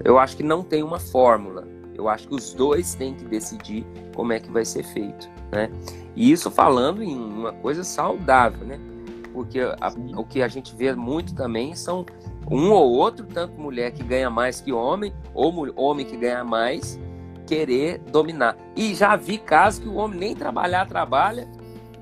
[0.05, 1.67] Eu acho que não tem uma fórmula.
[1.97, 5.71] Eu acho que os dois têm que decidir como é que vai ser feito, né?
[6.15, 8.79] E isso falando em uma coisa saudável, né?
[9.33, 12.05] Porque a, o que a gente vê muito também são
[12.51, 16.99] um ou outro, tanto mulher que ganha mais que homem, ou homem que ganha mais,
[17.47, 18.57] querer dominar.
[18.75, 21.49] E já vi casos que o homem nem trabalhar trabalha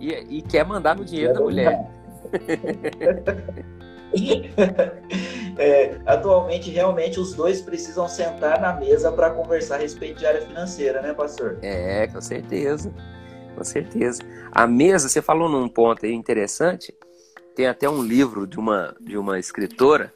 [0.01, 1.91] e, e quer mandar no dinheiro é da mulher.
[5.59, 10.43] é, atualmente, realmente, os dois precisam sentar na mesa para conversar a respeito de área
[10.43, 11.59] financeira, né, pastor?
[11.63, 12.93] É, com certeza.
[13.57, 14.23] Com certeza.
[14.51, 16.95] A mesa, você falou num ponto aí interessante.
[17.55, 20.13] Tem até um livro de uma, de uma escritora.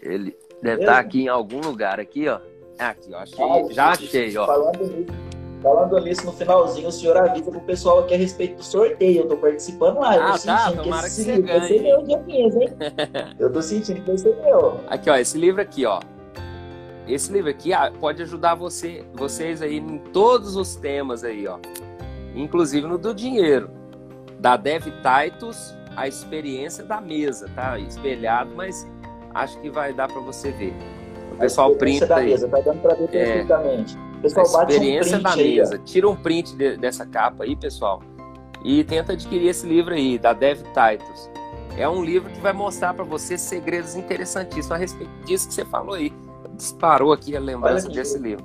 [0.00, 2.40] Ele deve estar aqui em algum lugar, aqui, ó.
[2.78, 3.18] Aqui, ó.
[3.18, 4.46] Achei, ah, já achei, ó.
[4.46, 5.29] Falando nisso,
[5.62, 9.22] falando nisso, no finalzinho, o senhor avisa pro pessoal aqui a respeito do sorteio.
[9.22, 10.16] Eu tô participando lá.
[10.16, 12.58] Eu ah, tô tá, sentindo tomara que esse que livro vai ser meu dia 15,
[12.58, 12.68] hein?
[13.38, 14.80] eu tô sentindo que vai ser meu.
[14.88, 16.00] Aqui, ó, esse livro aqui, ó.
[17.06, 21.58] Esse livro aqui ah, pode ajudar você, vocês aí em todos os temas aí, ó
[22.34, 23.70] inclusive no do dinheiro.
[24.38, 27.78] Da Dev Titus, a experiência da mesa, tá?
[27.78, 28.86] Espelhado, mas
[29.34, 30.74] acho que vai dar para você ver.
[31.32, 32.30] O pessoal printa da aí.
[32.30, 33.08] Mesa, tá dando para ver é.
[33.08, 33.96] perfeitamente.
[33.96, 35.78] É, pessoal, a experiência um da aí, mesa.
[35.80, 35.84] Ó.
[35.84, 38.02] Tira um print de, dessa capa aí, pessoal.
[38.64, 41.30] E tenta adquirir esse livro aí, da Dev Titus.
[41.76, 45.64] É um livro que vai mostrar para você segredos interessantíssimos a respeito disso que você
[45.64, 46.12] falou aí.
[46.54, 48.44] Disparou aqui a lembrança desse livro.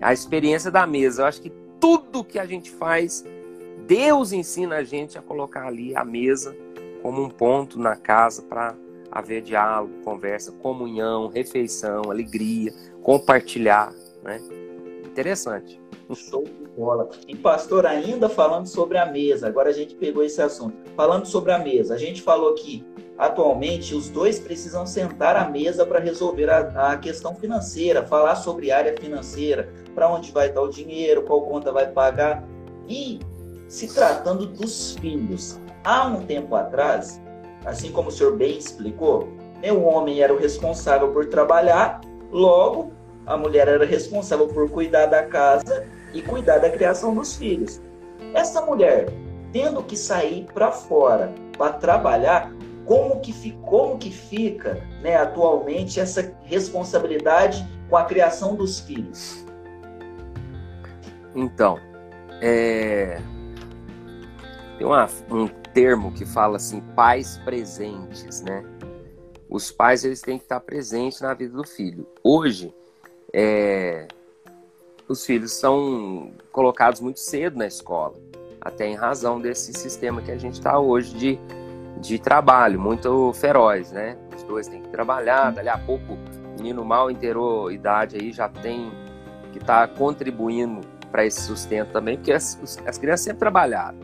[0.00, 1.22] A experiência da mesa.
[1.22, 3.24] Eu acho que tudo que a gente faz,
[3.86, 6.56] Deus ensina a gente a colocar ali a mesa
[7.02, 8.74] como um ponto na casa para
[9.10, 14.40] haver diálogo, conversa, comunhão, refeição, alegria, compartilhar, né?
[15.10, 15.80] Interessante.
[16.14, 17.08] Show de bola.
[17.26, 20.76] E pastor, ainda falando sobre a mesa, agora a gente pegou esse assunto.
[20.96, 22.84] Falando sobre a mesa, a gente falou que
[23.18, 28.72] atualmente os dois precisam sentar à mesa para resolver a, a, questão financeira, falar sobre
[28.72, 32.42] área financeira, para onde vai dar o dinheiro, qual conta vai pagar.
[32.88, 33.20] E
[33.68, 37.20] se tratando dos filhos, há um tempo atrás,
[37.64, 39.28] assim como o senhor bem explicou,
[39.60, 42.00] né, o homem era o responsável por trabalhar,
[42.32, 42.92] logo
[43.26, 47.80] a mulher era responsável por cuidar da casa e cuidar da criação dos filhos.
[48.34, 49.06] Essa mulher,
[49.52, 52.52] tendo que sair para fora para trabalhar,
[52.86, 59.44] como que, como que fica né, atualmente essa responsabilidade com a criação dos filhos?
[61.34, 61.78] Então,
[62.40, 63.20] é...
[64.76, 68.64] tem uma, um termo que fala assim, pais presentes, né?
[69.48, 72.06] Os pais eles têm que estar presentes na vida do filho.
[72.22, 72.74] Hoje,
[73.32, 74.06] é...
[75.08, 78.14] os filhos são colocados muito cedo na escola,
[78.60, 81.38] até em razão desse sistema que a gente está hoje de,
[82.00, 84.16] de trabalho muito feroz, né?
[84.36, 88.48] Os dois têm que trabalhar, dali a pouco o menino mal inteirou idade aí já
[88.48, 88.92] tem
[89.52, 93.98] que estar tá contribuindo para esse sustento também, porque as, as crianças sempre trabalharam.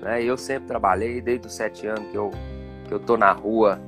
[0.00, 0.22] Né?
[0.24, 2.30] Eu sempre trabalhei, desde os sete anos que eu,
[2.86, 3.80] que eu tô na rua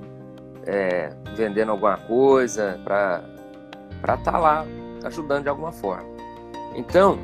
[0.67, 3.25] é, vendendo alguma coisa para
[4.13, 4.67] estar tá lá
[5.05, 6.07] ajudando de alguma forma.
[6.77, 7.19] Então,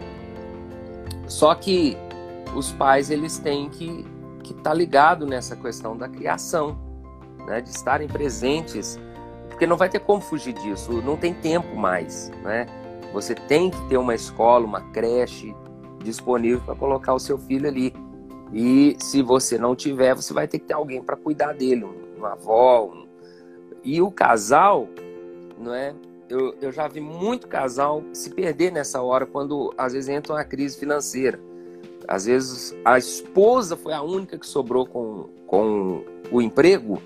[1.28, 1.98] só que
[2.56, 4.04] os pais eles têm que
[4.42, 6.76] que tá ligado nessa questão da criação,
[7.46, 7.60] né?
[7.60, 8.98] de estarem presentes,
[9.48, 12.66] porque não vai ter como fugir disso, não tem tempo mais, né?
[13.12, 15.54] Você tem que ter uma escola, uma creche
[16.02, 17.94] disponível para colocar o seu filho ali.
[18.52, 22.32] E se você não tiver, você vai ter que ter alguém para cuidar dele, uma
[22.32, 22.86] avó.
[22.86, 23.06] Um...
[23.84, 24.88] E o casal,
[25.58, 25.94] não é?
[26.30, 30.44] Eu, eu já vi muito casal se perder nessa hora quando às vezes entra uma
[30.44, 31.38] crise financeira.
[32.06, 37.02] Às vezes a esposa foi a única que sobrou com, com o emprego.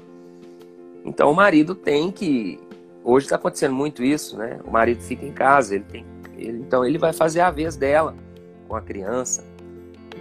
[1.05, 2.61] Então o marido tem que
[3.05, 4.59] Hoje está acontecendo muito isso, né?
[4.65, 6.07] O marido fica em casa, ele tem,
[6.39, 8.17] ele, então ele vai fazer a vez dela
[8.67, 9.45] com a criança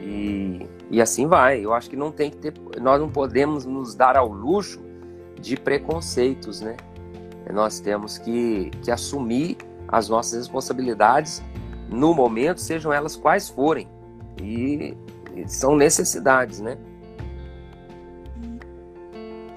[0.02, 1.64] e, e assim vai.
[1.64, 4.82] Eu acho que não tem que ter, nós não podemos nos dar ao luxo
[5.40, 6.76] de preconceitos, né?
[7.52, 11.44] Nós temos que, que assumir as nossas responsabilidades
[11.90, 13.88] no momento, sejam elas quais forem,
[14.42, 14.98] e,
[15.36, 16.78] e são necessidades, né?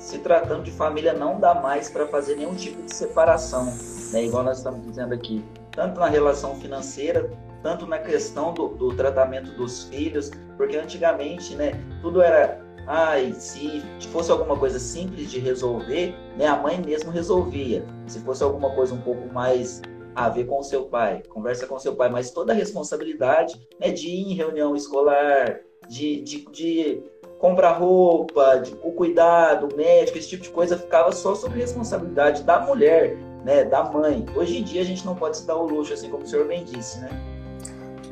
[0.07, 3.65] se tratando de família, não dá mais para fazer nenhum tipo de separação,
[4.13, 4.25] né?
[4.25, 5.45] Igual nós estamos dizendo aqui.
[5.73, 7.29] tanto na relação financeira,
[7.61, 13.83] tanto na questão do, do tratamento dos filhos, porque antigamente, né, tudo era ai, se
[14.11, 17.85] fosse alguma coisa simples de resolver, né, a mãe mesmo resolvia.
[18.07, 19.83] Se fosse alguma coisa um pouco mais
[20.15, 23.61] a ver com o seu pai, conversa com o seu pai, mas toda a responsabilidade
[23.79, 27.03] né, de ir em reunião escolar, de, de, de
[27.39, 32.61] comprar roupa, de, o cuidado médico, esse tipo de coisa ficava só sob responsabilidade da
[32.61, 34.25] mulher, né, da mãe.
[34.35, 36.47] Hoje em dia a gente não pode se dar o luxo, assim como o senhor
[36.47, 37.36] bem disse, né?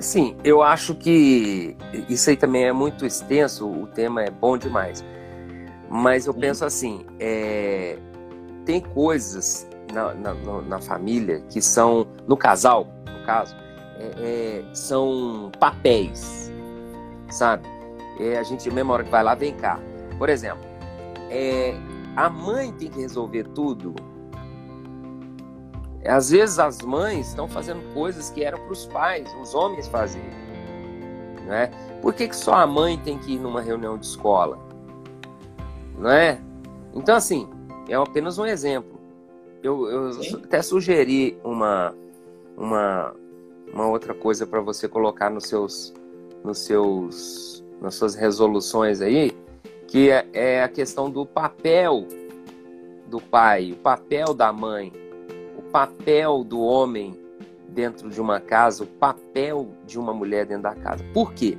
[0.05, 1.75] Sim, eu acho que
[2.11, 5.03] isso aí também é muito extenso, o tema é bom demais.
[5.89, 6.41] Mas eu Sim.
[6.41, 7.97] penso assim, é,
[8.67, 13.57] tem coisas na, na, na, família que são, no casal, no caso,
[13.99, 16.53] é, é, são papéis,
[17.31, 17.67] sabe?
[18.21, 19.81] É, a gente, mesma hora que vai lá, vem cá.
[20.19, 20.67] Por exemplo,
[21.31, 21.75] é,
[22.15, 23.95] a mãe tem que resolver tudo
[26.09, 30.45] às vezes as mães estão fazendo coisas que eram para os pais, os homens fazerem.
[31.47, 31.71] Né?
[32.03, 34.59] Por que, que só a mãe tem que ir numa reunião de escola?
[35.99, 36.41] Não é?
[36.95, 37.49] Então, assim,
[37.89, 39.01] é apenas um exemplo.
[39.63, 40.11] Eu, eu
[40.45, 41.95] até sugeri uma,
[42.57, 43.15] uma,
[43.73, 45.95] uma outra coisa para você colocar nos seus,
[46.45, 49.33] nos seus, nas suas resoluções aí,
[49.89, 52.07] que é, é a questão do papel
[53.07, 54.93] do pai, o papel da mãe
[55.75, 57.19] papel do homem
[57.69, 61.03] dentro de uma casa, o papel de uma mulher dentro da casa.
[61.13, 61.59] Por quê?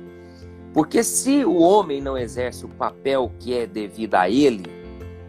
[0.72, 4.64] Porque se o homem não exerce o papel que é devido a ele,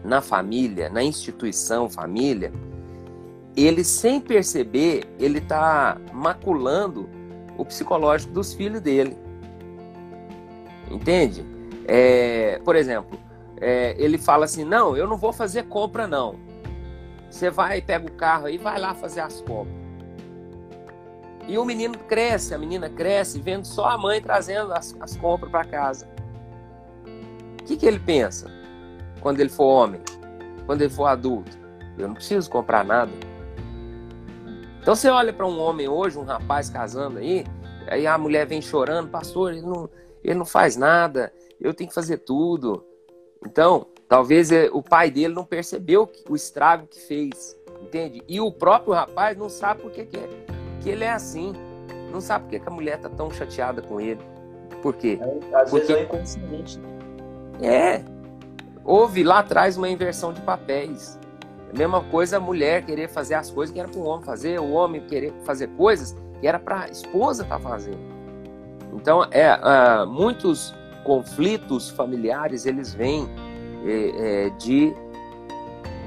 [0.02, 2.50] na família, na instituição família,
[3.54, 7.10] ele sem perceber, ele está maculando
[7.58, 9.14] o psicológico dos filhos dele.
[10.90, 11.44] Entende?
[11.86, 13.18] É, por exemplo,
[13.60, 16.47] é, ele fala assim: não, eu não vou fazer compra, não.
[17.30, 19.76] Você vai, pega o carro e vai lá fazer as compras.
[21.46, 25.50] E o menino cresce, a menina cresce, vendo só a mãe trazendo as, as compras
[25.50, 26.06] para casa.
[27.60, 28.50] O que, que ele pensa
[29.20, 30.00] quando ele for homem?
[30.66, 31.56] Quando ele for adulto?
[31.96, 33.10] Eu não preciso comprar nada.
[34.80, 37.44] Então você olha para um homem hoje, um rapaz casando aí,
[37.88, 39.88] aí a mulher vem chorando, pastor, ele não,
[40.22, 42.84] ele não faz nada, eu tenho que fazer tudo.
[43.44, 48.22] Então, Talvez é, o pai dele não percebeu o estrago que fez, entende?
[48.26, 50.28] E o próprio rapaz não sabe por que, que, é,
[50.80, 51.52] que ele é assim.
[52.10, 54.20] Não sabe por que, que a mulher tá tão chateada com ele.
[54.82, 55.18] Por quê?
[55.20, 55.86] É, às Porque...
[55.86, 56.80] vezes é inconsciente.
[57.60, 58.02] É.
[58.82, 61.18] Houve lá atrás uma inversão de papéis.
[61.70, 64.58] A mesma coisa a mulher querer fazer as coisas que era para o homem fazer,
[64.58, 67.98] o homem querer fazer coisas que era para a esposa estar tá fazendo.
[68.94, 73.28] Então, é, uh, muitos conflitos familiares eles vêm
[73.84, 74.94] é, é, de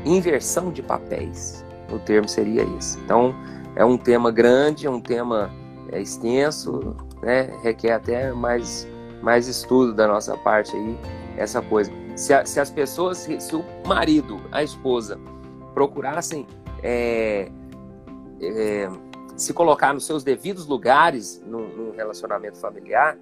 [0.05, 1.63] inversão de papéis.
[1.91, 2.99] O termo seria isso.
[3.03, 3.35] Então,
[3.75, 5.51] é um tema grande, é um tema
[5.91, 7.53] é, extenso, né?
[7.61, 8.87] requer até mais,
[9.21, 10.97] mais estudo da nossa parte aí,
[11.37, 11.91] essa coisa.
[12.15, 15.19] Se, a, se as pessoas, se, se, o marido, a esposa,
[15.73, 16.45] procurassem
[16.83, 17.49] é,
[18.41, 18.89] é,
[19.35, 23.17] se colocar nos seus devidos lugares no relacionamento familiar,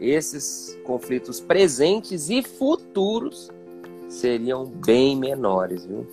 [0.00, 3.50] esses conflitos presentes e futuros
[4.08, 6.06] seriam bem menores, viu?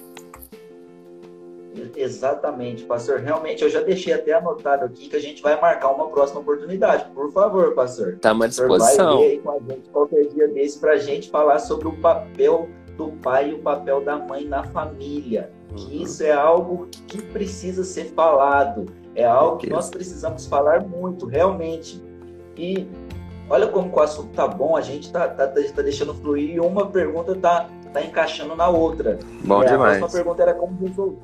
[1.95, 3.19] Exatamente, pastor.
[3.19, 7.09] Realmente, eu já deixei até anotado aqui que a gente vai marcar uma próxima oportunidade.
[7.11, 8.13] Por favor, pastor.
[8.13, 9.17] Estamos à disposição.
[9.17, 11.93] Vai ver aí com a gente qualquer dia desse para a gente falar sobre o
[11.93, 12.67] papel
[12.97, 15.49] do pai e o papel da mãe na família.
[15.69, 15.75] Uhum.
[15.77, 18.87] Que isso é algo que precisa ser falado.
[19.15, 22.03] É algo que nós precisamos falar muito, realmente.
[22.57, 22.85] E
[23.51, 26.87] olha como o assunto tá bom, a gente tá, tá, tá deixando fluir e uma
[26.87, 29.19] pergunta tá tá encaixando na outra.
[29.43, 29.97] Bom é, demais.
[29.97, 31.17] A próxima pergunta era como resolver.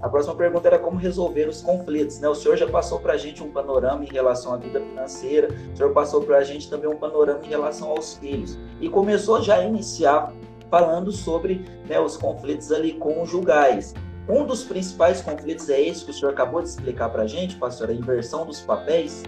[0.00, 2.28] A próxima pergunta era como resolver os conflitos, né?
[2.28, 5.76] O senhor já passou para a gente um panorama em relação à vida financeira, o
[5.76, 9.56] senhor passou para a gente também um panorama em relação aos filhos e começou já
[9.56, 10.32] a iniciar
[10.70, 13.94] falando sobre né, os conflitos ali conjugais.
[14.26, 17.56] Um dos principais conflitos é esse que o senhor acabou de explicar para a gente,
[17.56, 19.22] pastor, a inversão dos papéis.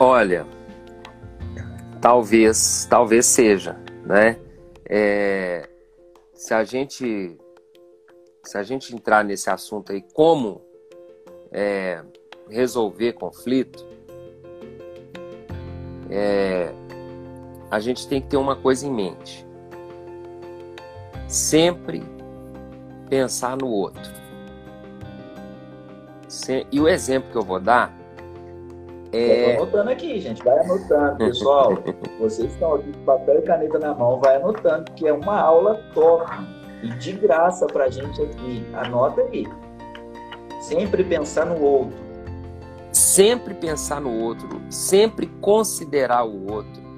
[0.00, 0.44] Olha,
[2.00, 4.38] talvez, talvez seja, né?
[4.88, 5.68] É,
[6.34, 7.36] se a gente
[8.44, 10.62] se a gente entrar nesse assunto aí, como
[11.52, 12.02] é,
[12.48, 13.86] resolver conflito,
[16.08, 16.72] é,
[17.70, 19.46] a gente tem que ter uma coisa em mente.
[21.28, 22.02] Sempre
[23.10, 24.18] pensar no outro.
[26.72, 27.97] E o exemplo que eu vou dar
[29.12, 29.50] é...
[29.50, 30.42] Estou anotando aqui, gente.
[30.44, 31.72] Vai anotando, pessoal.
[32.20, 35.80] Vocês estão aqui com papel e caneta na mão, vai anotando, que é uma aula
[35.94, 36.30] top
[36.82, 38.66] e de graça pra gente aqui.
[38.74, 39.46] Anota aí.
[40.60, 42.08] Sempre pensar no outro.
[42.92, 46.88] Sempre pensar no outro, sempre considerar o outro.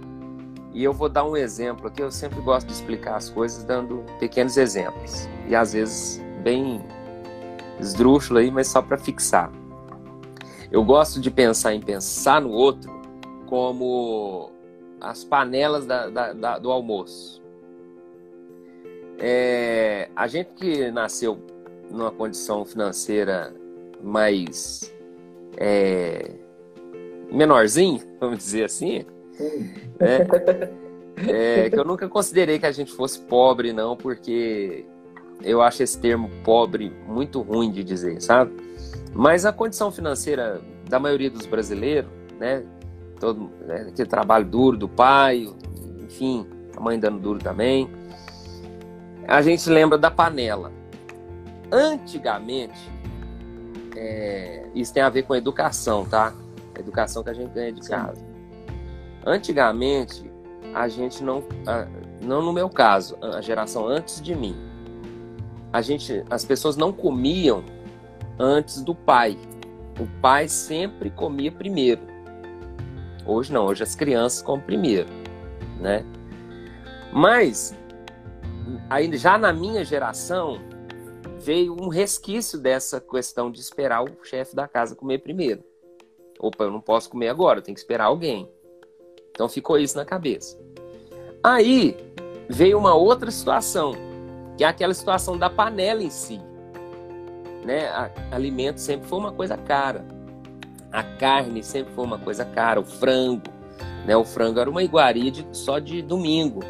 [0.72, 4.04] E eu vou dar um exemplo aqui, eu sempre gosto de explicar as coisas dando
[4.18, 5.28] pequenos exemplos.
[5.48, 6.80] E às vezes bem
[7.80, 9.50] esdrúxulo aí, mas só para fixar.
[10.70, 12.90] Eu gosto de pensar em pensar no outro
[13.46, 14.52] como
[15.00, 17.42] as panelas da, da, da, do almoço.
[19.18, 21.38] É, a gente que nasceu
[21.90, 23.52] numa condição financeira
[24.02, 24.94] mais
[25.56, 26.30] é,
[27.30, 29.04] menorzinho, vamos dizer assim,
[29.98, 30.26] né?
[31.28, 34.86] é, que eu nunca considerei que a gente fosse pobre, não, porque
[35.42, 38.69] eu acho esse termo pobre muito ruim de dizer, sabe?
[39.12, 42.64] Mas a condição financeira da maioria dos brasileiros, né?
[43.18, 45.48] Todo né, aquele trabalho duro do pai,
[46.00, 46.46] enfim,
[46.76, 47.90] a mãe dando duro também.
[49.26, 50.72] A gente lembra da panela.
[51.70, 52.90] Antigamente,
[53.96, 56.32] é, isso tem a ver com a educação, tá?
[56.74, 57.90] A educação que a gente ganha de Sim.
[57.90, 58.24] casa.
[59.24, 60.30] Antigamente,
[60.74, 61.44] a gente não,
[62.22, 64.56] não no meu caso, a geração antes de mim,
[65.72, 67.62] a gente, as pessoas não comiam
[68.40, 69.38] antes do pai.
[70.00, 72.00] O pai sempre comia primeiro.
[73.26, 75.08] Hoje não, hoje as crianças comem primeiro,
[75.78, 76.02] né?
[77.12, 77.76] Mas
[78.88, 80.58] aí já na minha geração
[81.38, 85.62] veio um resquício dessa questão de esperar o chefe da casa comer primeiro.
[86.38, 88.50] Opa, eu não posso comer agora, tenho que esperar alguém.
[89.30, 90.58] Então ficou isso na cabeça.
[91.42, 91.94] Aí
[92.48, 93.92] veio uma outra situação,
[94.56, 96.40] que é aquela situação da panela em si.
[97.64, 97.86] Né?
[97.88, 100.04] A, alimento sempre foi uma coisa cara.
[100.92, 103.42] A carne sempre foi uma coisa cara, o frango,
[104.04, 104.16] né?
[104.16, 106.60] O frango era uma iguaria de, só de domingo,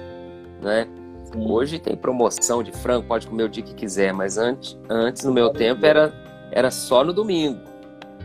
[0.61, 0.87] né?
[1.35, 5.33] Hoje tem promoção de frango, pode comer o dia que quiser, mas antes, antes no
[5.33, 6.13] meu tempo era,
[6.51, 7.61] era só no domingo.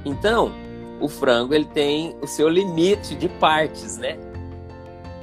[0.03, 0.51] Então,
[0.99, 4.17] o frango ele tem o seu limite de partes, né?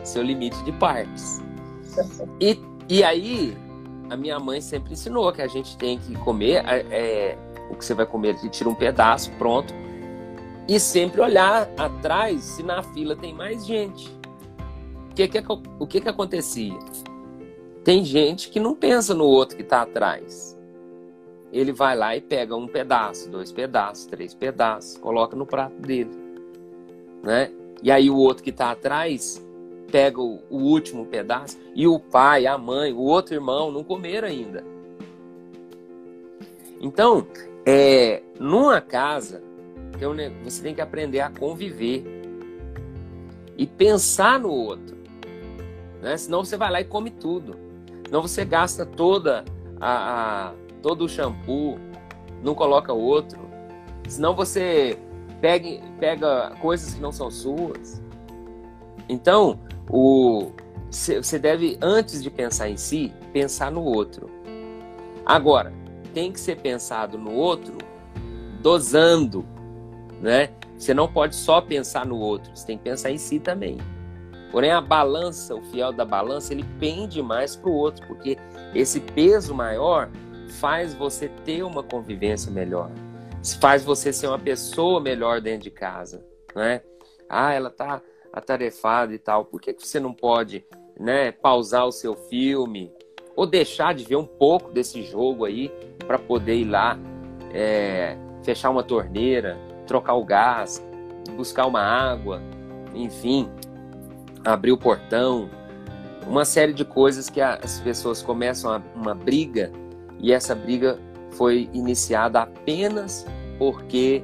[0.05, 1.41] Seu limite de partes.
[2.41, 3.57] E, e aí,
[4.13, 7.37] a minha mãe sempre ensinou que a gente tem que comer é,
[7.71, 9.73] o que você vai comer, você tira um pedaço, pronto.
[10.69, 14.15] E sempre olhar atrás se na fila tem mais gente.
[15.11, 15.43] O que, que,
[15.79, 16.79] o que, que acontecia?
[17.83, 20.59] Tem gente que não pensa no outro que está atrás.
[21.51, 26.11] Ele vai lá e pega um pedaço, dois pedaços, três pedaços, coloca no prato dele.
[27.23, 27.51] Né?
[27.83, 29.43] E aí o outro que está atrás
[29.93, 34.27] pega o, o, último pedaço e o pai, a mãe, o outro irmão não comeram
[34.27, 34.65] ainda.
[36.81, 37.27] Então,
[37.67, 39.43] é, numa casa,
[40.43, 42.03] você tem que aprender a conviver
[43.57, 44.97] e pensar no outro.
[46.01, 46.17] Né?
[46.17, 47.55] Senão você vai lá e come tudo.
[48.07, 49.45] Senão você gasta toda
[49.79, 51.79] a, a todo o shampoo,
[52.43, 53.39] não coloca outro.
[54.09, 54.99] Senão você
[55.41, 55.69] pega,
[56.01, 58.03] pega coisas que não são suas.
[59.09, 59.61] Então,
[59.93, 60.51] o
[60.91, 64.29] você deve antes de pensar em si, pensar no outro.
[65.25, 65.73] Agora,
[66.13, 67.79] tem que ser pensado no outro
[68.61, 69.45] dosando,
[70.21, 70.51] né?
[70.77, 73.79] Você não pode só pensar no outro, você tem que pensar em si também.
[74.51, 78.37] Porém, a balança, o fiel da balança, ele pende mais para o outro, porque
[78.75, 80.11] esse peso maior
[80.61, 82.91] faz você ter uma convivência melhor,
[83.59, 86.23] faz você ser uma pessoa melhor dentro de casa,
[86.55, 86.83] né?
[87.31, 88.03] Ah, ela tá
[88.33, 90.65] atarefado e tal, por que, que você não pode
[90.99, 92.91] né, pausar o seu filme
[93.37, 95.71] ou deixar de ver um pouco desse jogo aí
[96.07, 96.99] para poder ir lá
[97.53, 100.83] é, fechar uma torneira, trocar o gás,
[101.37, 102.41] buscar uma água,
[102.95, 103.49] enfim,
[104.45, 105.49] abrir o portão,
[106.27, 109.71] uma série de coisas que as pessoas começam uma briga
[110.19, 110.99] e essa briga
[111.33, 113.27] foi iniciada apenas
[113.59, 114.23] porque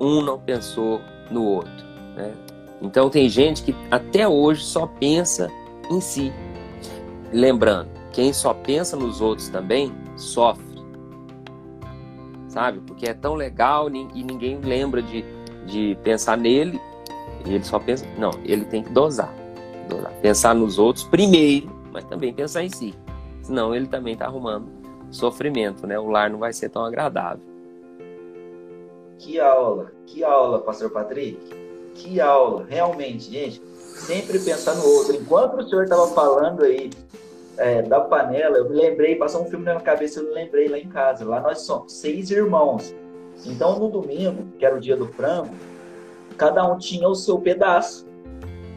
[0.00, 1.00] um não pensou
[1.30, 1.84] no outro.
[2.14, 2.32] Né?
[2.80, 5.50] Então tem gente que até hoje só pensa
[5.90, 6.32] em si.
[7.32, 10.64] Lembrando, quem só pensa nos outros também sofre.
[12.48, 12.80] Sabe?
[12.80, 15.24] Porque é tão legal e ninguém lembra de,
[15.66, 16.80] de pensar nele.
[17.46, 18.04] E ele só pensa.
[18.18, 19.32] Não, ele tem que dosar.
[19.88, 20.12] dosar.
[20.20, 22.94] Pensar nos outros primeiro, mas também pensar em si.
[23.42, 25.98] Senão ele também está arrumando sofrimento, né?
[25.98, 27.44] O lar não vai ser tão agradável.
[29.18, 31.59] Que aula, que aula, Pastor Patrick.
[31.94, 33.62] Que aula, realmente, gente.
[33.78, 35.14] Sempre pensar no outro.
[35.14, 36.90] Enquanto o senhor estava falando aí
[37.58, 40.68] é, da panela, eu me lembrei, passou um filme na minha cabeça, eu me lembrei
[40.68, 41.24] lá em casa.
[41.24, 42.94] Lá nós somos seis irmãos.
[43.44, 45.54] Então, no domingo, que era o dia do frango,
[46.36, 48.06] cada um tinha o seu pedaço.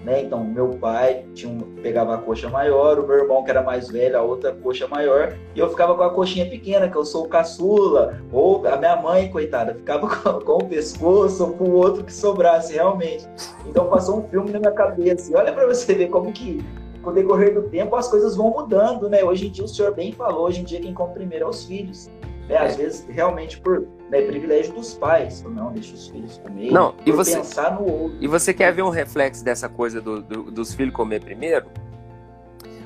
[0.03, 0.21] Né?
[0.21, 3.89] Então, meu pai tinha um, pegava a coxa maior, o meu irmão, que era mais
[3.89, 7.25] velho, a outra coxa maior, e eu ficava com a coxinha pequena, que eu sou
[7.25, 11.73] o caçula, ou a minha mãe, coitada, ficava com, com o pescoço, ou com o
[11.73, 13.25] outro que sobrasse, realmente.
[13.65, 15.31] Então, passou um filme na minha cabeça.
[15.31, 16.63] E olha para você ver como que,
[17.01, 19.23] com o decorrer do tempo, as coisas vão mudando, né?
[19.23, 21.63] Hoje em dia, o senhor bem falou, hoje em dia quem come primeiro é os
[21.65, 22.09] filhos.
[22.49, 25.41] É, às vezes, realmente, por né, privilégio dos pais.
[25.43, 26.71] Não, deixa os filhos comer.
[26.71, 28.17] Não, e você, pensar no outro.
[28.21, 31.65] E você quer ver um reflexo dessa coisa do, do, dos filhos comer primeiro?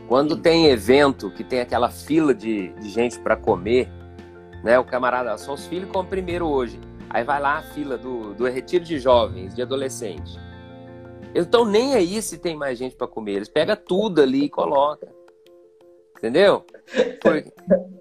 [0.08, 0.42] Quando Sim.
[0.42, 3.90] tem evento que tem aquela fila de, de gente para comer,
[4.64, 4.80] né?
[4.80, 6.80] O camarada, só os filhos comem primeiro hoje.
[7.10, 10.40] Aí vai lá a fila do, do retiro de jovens, de adolescentes.
[11.36, 13.34] Estão nem aí se tem mais gente para comer.
[13.34, 15.10] Eles pegam tudo ali e colocam.
[16.18, 16.66] Entendeu?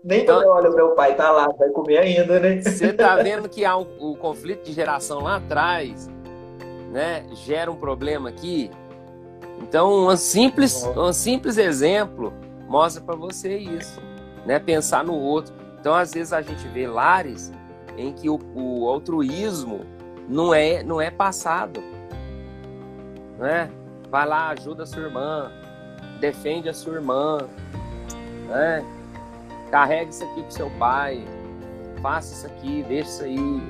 [0.04, 2.62] Nem então, quando olha, meu pai tá lá, vai comer ainda, né?
[2.62, 6.08] Você tá vendo que há um, o conflito de geração lá atrás,
[6.92, 7.26] né?
[7.32, 8.70] Gera um problema aqui.
[9.60, 12.32] Então, um simples, um simples exemplo
[12.68, 14.00] mostra para você isso,
[14.44, 14.60] né?
[14.60, 15.52] Pensar no outro.
[15.80, 17.52] Então, às vezes a gente vê lares
[17.98, 19.80] em que o, o altruísmo
[20.28, 21.82] não é, não é passado,
[23.38, 23.70] né?
[24.08, 25.50] Vai lá, ajuda a sua irmã,
[26.20, 27.38] defende a sua irmã,
[28.46, 28.84] né?
[29.70, 31.24] Carregue isso aqui pro seu pai,
[32.00, 33.62] faça isso aqui, deixa isso aí.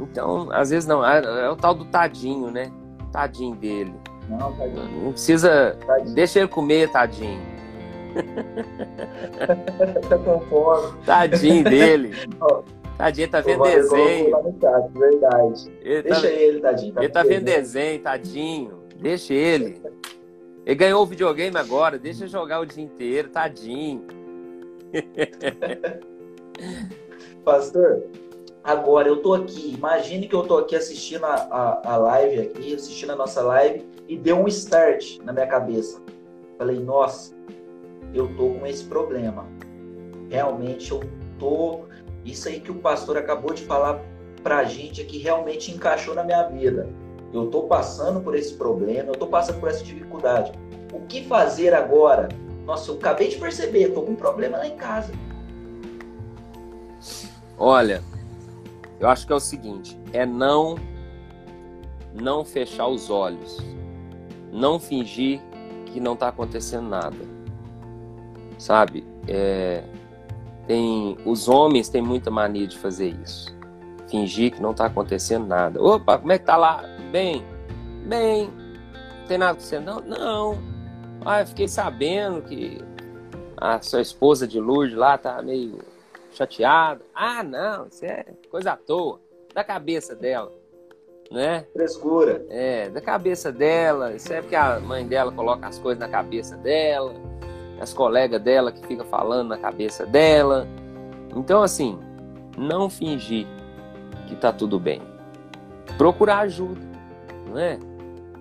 [0.00, 2.70] Então, às vezes não, é, é o tal do tadinho, né?
[3.12, 3.94] Tadinho dele.
[4.28, 5.04] Não, tadinho.
[5.04, 5.76] Não precisa.
[5.86, 6.14] Tadinho.
[6.14, 7.40] Deixa ele comer, tadinho.
[10.08, 10.92] tá com fome.
[11.04, 12.14] Tadinho dele.
[12.96, 14.30] Tadinho, tá vendo desenho.
[14.94, 15.72] verdade.
[15.82, 16.94] Ele tá Deixa ele, tadinho.
[16.94, 18.72] Tá ele tá vendo desenho, tadinho.
[18.98, 19.80] Deixa ele.
[20.66, 24.04] Ele ganhou o videogame agora, deixa jogar o dia inteiro, tadinho.
[27.44, 28.02] Pastor,
[28.64, 29.74] agora eu tô aqui.
[29.74, 33.88] Imagine que eu tô aqui assistindo a, a, a, live aqui, assistindo a nossa live,
[34.08, 36.02] e deu um start na minha cabeça.
[36.58, 37.32] Falei, nossa,
[38.12, 39.46] eu tô com esse problema.
[40.28, 41.00] Realmente eu
[41.38, 41.84] tô.
[42.24, 44.00] Isso aí que o pastor acabou de falar
[44.42, 46.92] pra gente aqui realmente encaixou na minha vida
[47.32, 50.52] eu estou passando por esse problema, eu estou passando por essa dificuldade.
[50.92, 52.28] O que fazer agora?
[52.64, 55.12] Nossa, eu acabei de perceber, estou com um problema lá em casa.
[57.58, 58.02] Olha,
[59.00, 60.76] eu acho que é o seguinte, é não
[62.14, 63.58] não fechar os olhos,
[64.50, 65.40] não fingir
[65.86, 67.16] que não está acontecendo nada,
[68.58, 69.04] sabe?
[69.28, 69.84] É,
[70.66, 73.55] tem os homens têm muita mania de fazer isso,
[74.08, 75.82] fingir que não está acontecendo nada.
[75.82, 76.82] Opa, como é que tá lá?
[77.10, 77.44] Bem,
[78.06, 78.50] bem,
[79.20, 80.00] não tem nada com você não?
[80.00, 80.58] Não.
[81.24, 82.80] Ah, eu fiquei sabendo que
[83.56, 85.78] a sua esposa de Lourdes lá tá meio
[86.32, 87.00] chateada.
[87.14, 89.20] Ah, não, isso é coisa à toa,
[89.54, 90.52] da cabeça dela,
[91.30, 91.66] né?
[91.72, 92.44] Frescura.
[92.48, 94.14] É, da cabeça dela.
[94.14, 97.14] Isso é porque a mãe dela coloca as coisas na cabeça dela,
[97.80, 100.66] as colegas dela que ficam falando na cabeça dela.
[101.34, 101.98] Então, assim,
[102.56, 103.46] não fingir
[104.26, 105.00] que tá tudo bem.
[105.96, 106.96] Procurar ajuda
[107.56, 107.78] não é?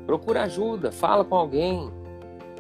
[0.05, 1.89] Procura ajuda, fala com alguém.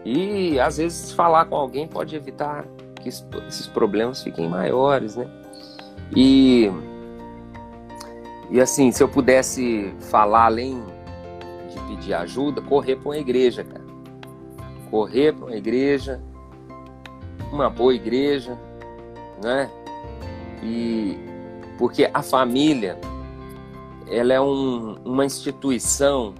[0.03, 2.65] E às vezes falar com alguém pode evitar
[3.01, 5.27] que esses problemas fiquem maiores, né?
[6.15, 6.71] E
[8.49, 10.83] e assim, se eu pudesse falar além
[11.69, 13.83] de pedir ajuda, correr para uma igreja, cara.
[14.89, 16.21] Correr para uma igreja,
[17.51, 18.57] uma boa igreja,
[19.43, 19.69] né?
[20.63, 21.17] E
[21.77, 22.97] porque a família
[24.07, 26.33] ela é um, uma instituição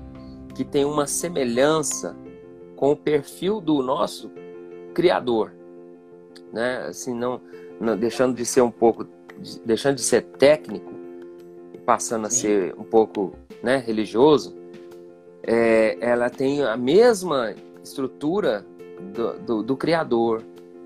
[0.53, 2.15] que tem uma semelhança
[2.75, 4.31] com o perfil do nosso
[4.93, 5.51] Criador,
[6.53, 6.85] né?
[6.87, 7.41] Assim, não,
[7.79, 9.05] não deixando de ser um pouco,
[9.65, 10.95] deixando de ser técnico
[11.85, 12.25] passando Sim.
[12.25, 14.55] a ser um pouco, né, religioso,
[15.43, 17.53] é, ela tem a mesma
[17.83, 18.65] estrutura
[19.13, 20.41] do, do, do Criador.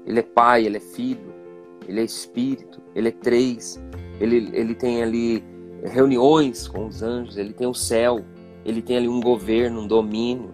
[0.05, 1.33] Ele é Pai, ele é Filho,
[1.87, 3.81] ele é Espírito, ele é três.
[4.19, 5.43] Ele, ele tem ali
[5.83, 8.23] reuniões com os anjos, ele tem o céu,
[8.65, 10.53] ele tem ali um governo, um domínio,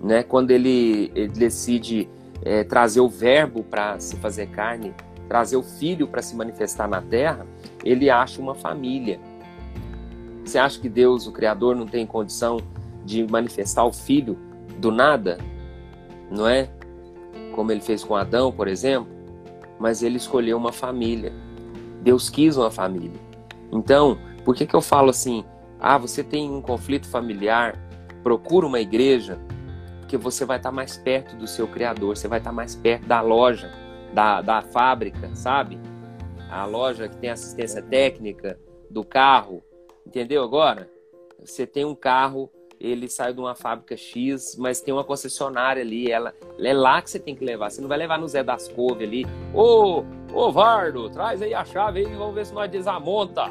[0.00, 0.22] né?
[0.22, 2.08] Quando ele, ele decide
[2.42, 4.94] é, trazer o verbo para se fazer carne,
[5.28, 7.46] trazer o filho para se manifestar na terra,
[7.84, 9.20] ele acha uma família.
[10.44, 12.58] Você acha que Deus, o Criador, não tem condição
[13.04, 14.38] de manifestar o filho
[14.78, 15.38] do nada?
[16.30, 16.70] Não é?
[17.54, 19.08] Como ele fez com Adão, por exemplo?
[19.78, 21.32] Mas ele escolheu uma família.
[22.02, 23.20] Deus quis uma família.
[23.70, 25.44] Então, por que, que eu falo assim?
[25.78, 27.78] Ah, você tem um conflito familiar,
[28.22, 29.38] procura uma igreja,
[30.00, 33.20] porque você vai estar mais perto do seu Criador, você vai estar mais perto da
[33.20, 33.70] loja,
[34.14, 35.78] da, da fábrica, sabe?
[36.50, 39.62] A loja que tem assistência técnica do carro,
[40.06, 40.90] entendeu agora?
[41.44, 46.10] Você tem um carro ele saiu de uma fábrica X, mas tem uma concessionária ali,
[46.10, 47.70] ela, é lá que você tem que levar.
[47.70, 49.26] Você não vai levar no Zé das Couve ali.
[49.52, 53.50] Ô, ô Vardo, traz aí a chave aí, vamos ver se nós desamonta.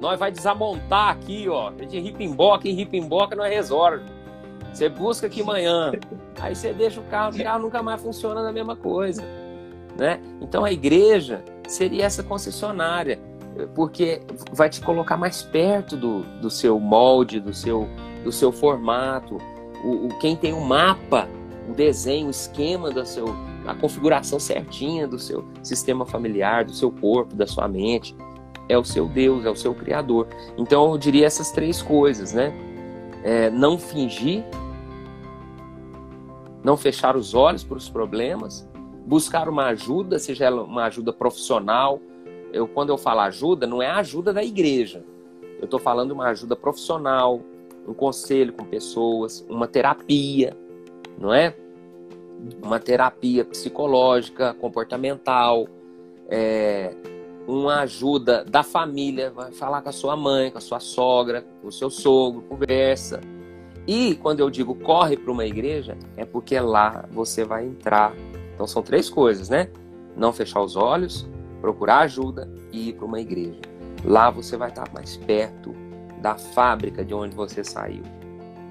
[0.00, 1.72] Nós vai desamontar aqui, ó.
[1.78, 4.04] Gente ripimboca, em ripimboca nós resolve.
[4.72, 5.92] Você busca aqui amanhã.
[6.40, 9.22] Aí você deixa o carro, o carro nunca mais funciona na mesma coisa.
[9.96, 10.20] Né?
[10.40, 13.18] Então a igreja seria essa concessionária,
[13.74, 14.20] porque
[14.52, 17.88] vai te colocar mais perto do, do seu molde, do seu,
[18.24, 19.38] do seu formato.
[19.84, 21.28] O, o quem tem o um mapa,
[21.68, 23.26] o um desenho, o um esquema da seu,
[23.66, 28.16] a configuração certinha do seu sistema familiar, do seu corpo, da sua mente,
[28.68, 30.26] é o seu Deus, é o seu Criador.
[30.56, 32.52] Então eu diria essas três coisas, né?
[33.22, 34.44] É, não fingir,
[36.62, 38.68] não fechar os olhos para os problemas,
[39.06, 42.00] buscar uma ajuda, seja ela uma ajuda profissional.
[42.52, 45.04] Eu, quando eu falo ajuda, não é a ajuda da igreja.
[45.58, 47.40] Eu estou falando uma ajuda profissional,
[47.86, 50.56] um conselho com pessoas, uma terapia,
[51.18, 51.54] não é?
[52.62, 55.66] Uma terapia psicológica, comportamental,
[56.28, 56.94] é,
[57.46, 61.68] uma ajuda da família, vai falar com a sua mãe, com a sua sogra, com
[61.68, 63.20] o seu sogro, conversa.
[63.86, 68.14] E quando eu digo corre para uma igreja, é porque lá você vai entrar.
[68.54, 69.68] Então são três coisas, né?
[70.16, 71.26] Não fechar os olhos,
[71.60, 73.60] procurar ajuda e ir para uma igreja.
[74.04, 75.74] Lá você vai estar mais perto
[76.20, 78.02] da fábrica de onde você saiu,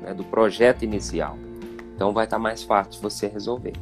[0.01, 0.13] né?
[0.13, 1.37] do projeto inicial.
[1.95, 3.73] Então vai estar mais fácil você resolver.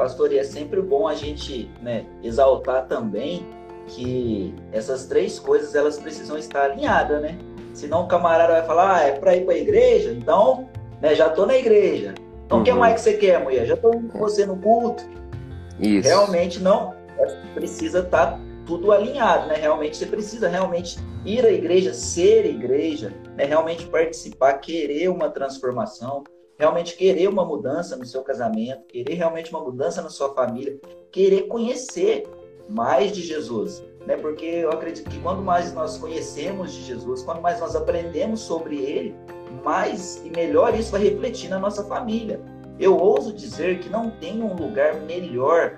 [0.00, 3.46] Pastor, e é sempre bom a gente né, exaltar também
[3.86, 7.36] que essas três coisas elas precisam estar alinhadas, né?
[7.74, 10.10] Senão o camarada vai falar, ah, é para ir para a igreja?
[10.12, 10.70] Então,
[11.02, 12.14] né, já tô na igreja.
[12.46, 12.64] Então, o uhum.
[12.64, 13.66] que mais que você quer, mulher?
[13.66, 15.04] Já tô com você no culto.
[15.78, 16.08] Isso.
[16.08, 16.94] Realmente não.
[17.18, 19.56] É, precisa estar tá tudo alinhado, né?
[19.56, 23.44] Realmente você precisa realmente ir à igreja, ser igreja, né?
[23.44, 26.24] Realmente participar, querer uma transformação,
[26.60, 30.78] realmente querer uma mudança no seu casamento, querer realmente uma mudança na sua família,
[31.10, 32.28] querer conhecer
[32.68, 34.16] mais de Jesus né?
[34.16, 38.76] Porque eu acredito que quando mais nós conhecemos de Jesus, quando mais nós aprendemos sobre
[38.76, 39.14] ele,
[39.62, 42.40] mais e melhor isso vai refletir na nossa família.
[42.78, 45.76] Eu ouso dizer que não tem um lugar melhor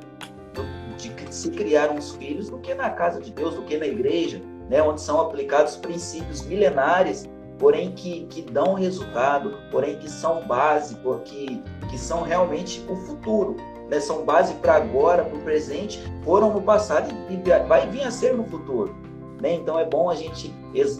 [0.97, 4.41] de se criar uns filhos do que na casa de Deus, do que na igreja,
[4.70, 4.80] né?
[4.83, 7.28] Onde são aplicados princípios milenares
[7.59, 13.57] porém que, que dão resultado, porém que são básicos, que, que são realmente o futuro
[13.92, 17.36] né, são base para agora, para o presente, foram no passado e
[17.68, 18.96] vai vir a ser no futuro.
[19.38, 19.55] Né?
[19.55, 20.55] Então é bom a gente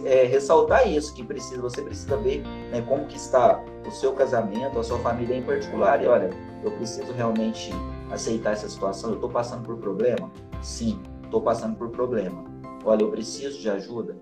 [0.05, 4.79] é, ressaltar isso, que precisa, você precisa ver né, como que está o seu casamento,
[4.79, 6.03] a sua família em particular.
[6.05, 6.29] E olha,
[6.63, 7.71] eu preciso realmente
[8.11, 9.11] aceitar essa situação.
[9.11, 10.31] Eu estou passando por problema?
[10.61, 12.45] Sim, estou passando por problema.
[12.85, 14.15] Olha, eu preciso de ajuda?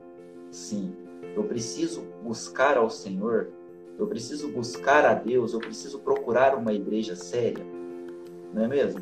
[0.52, 0.94] Sim.
[1.34, 3.48] Eu preciso buscar ao Senhor?
[3.98, 5.52] Eu preciso buscar a Deus?
[5.52, 7.64] Eu preciso procurar uma igreja séria?
[8.52, 9.00] não é mesmo?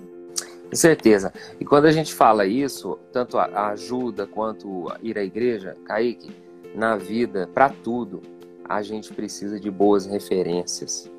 [0.68, 1.32] Com certeza.
[1.58, 6.30] E quando a gente fala isso, tanto a ajuda quanto ir à igreja, Kaique,
[6.74, 8.20] na vida, para tudo,
[8.64, 11.10] a gente precisa de boas referências,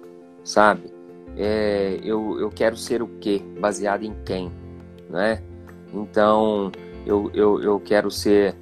[0.44, 0.94] sabe?
[1.36, 3.42] É, eu, eu quero ser o quê?
[3.60, 4.52] Baseado em quem?
[5.10, 5.42] Né?
[5.94, 6.72] Então,
[7.06, 8.56] eu, eu, eu quero ser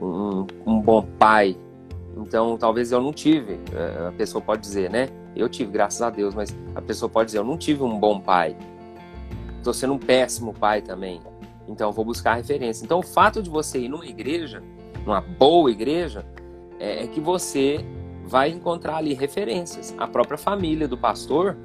[0.00, 1.56] um, um bom pai.
[2.16, 5.08] Então, talvez eu não tive, é, a pessoa pode dizer, né?
[5.34, 8.20] Eu tive, graças a Deus, mas a pessoa pode dizer, eu não tive um bom
[8.20, 8.56] pai
[9.62, 11.20] estou sendo um péssimo pai também.
[11.66, 12.84] Então vou buscar referência.
[12.84, 14.62] Então o fato de você ir numa igreja,
[15.06, 16.26] numa boa igreja,
[16.78, 17.84] é, é que você
[18.24, 19.94] vai encontrar ali referências.
[19.96, 21.56] A própria família do pastor,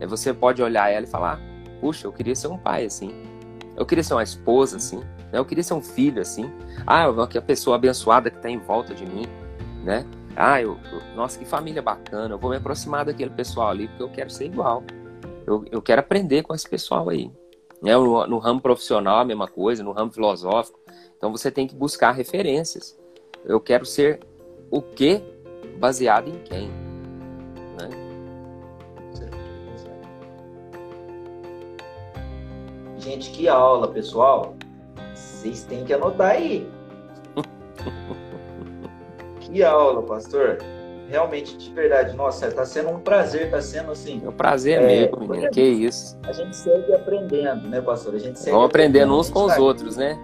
[0.00, 1.40] é, você pode olhar ela e falar:
[1.80, 3.12] puxa, eu queria ser um pai assim.
[3.76, 4.98] Eu queria ser uma esposa assim.
[4.98, 5.38] Né?
[5.38, 6.50] Eu queria ser um filho assim.
[6.86, 9.26] Ah, que a pessoa abençoada que está em volta de mim,
[9.84, 10.06] né?
[10.34, 12.34] Ah, eu, eu, nossa, que família bacana.
[12.34, 14.82] Eu vou me aproximar daquele pessoal ali porque eu quero ser igual.
[15.46, 17.30] Eu, eu quero aprender com esse pessoal aí.
[17.80, 17.94] Né?
[17.96, 20.80] No, no ramo profissional, a mesma coisa, no ramo filosófico.
[21.16, 22.98] Então você tem que buscar referências.
[23.44, 24.20] Eu quero ser
[24.70, 25.22] o que
[25.78, 26.68] baseado em quem.
[27.78, 27.90] Né?
[32.98, 34.56] Gente, que aula, pessoal.
[35.14, 36.66] Vocês têm que anotar aí.
[39.54, 40.58] que aula, pastor
[41.08, 44.22] realmente, de verdade, nossa, tá sendo um prazer, tá sendo assim.
[44.24, 46.18] É um prazer é, mesmo, menino, que isso.
[46.24, 48.14] A gente segue aprendendo, né, pastor?
[48.14, 50.18] A gente segue Vamos aprendendo uns com os tá outros, aqui, né?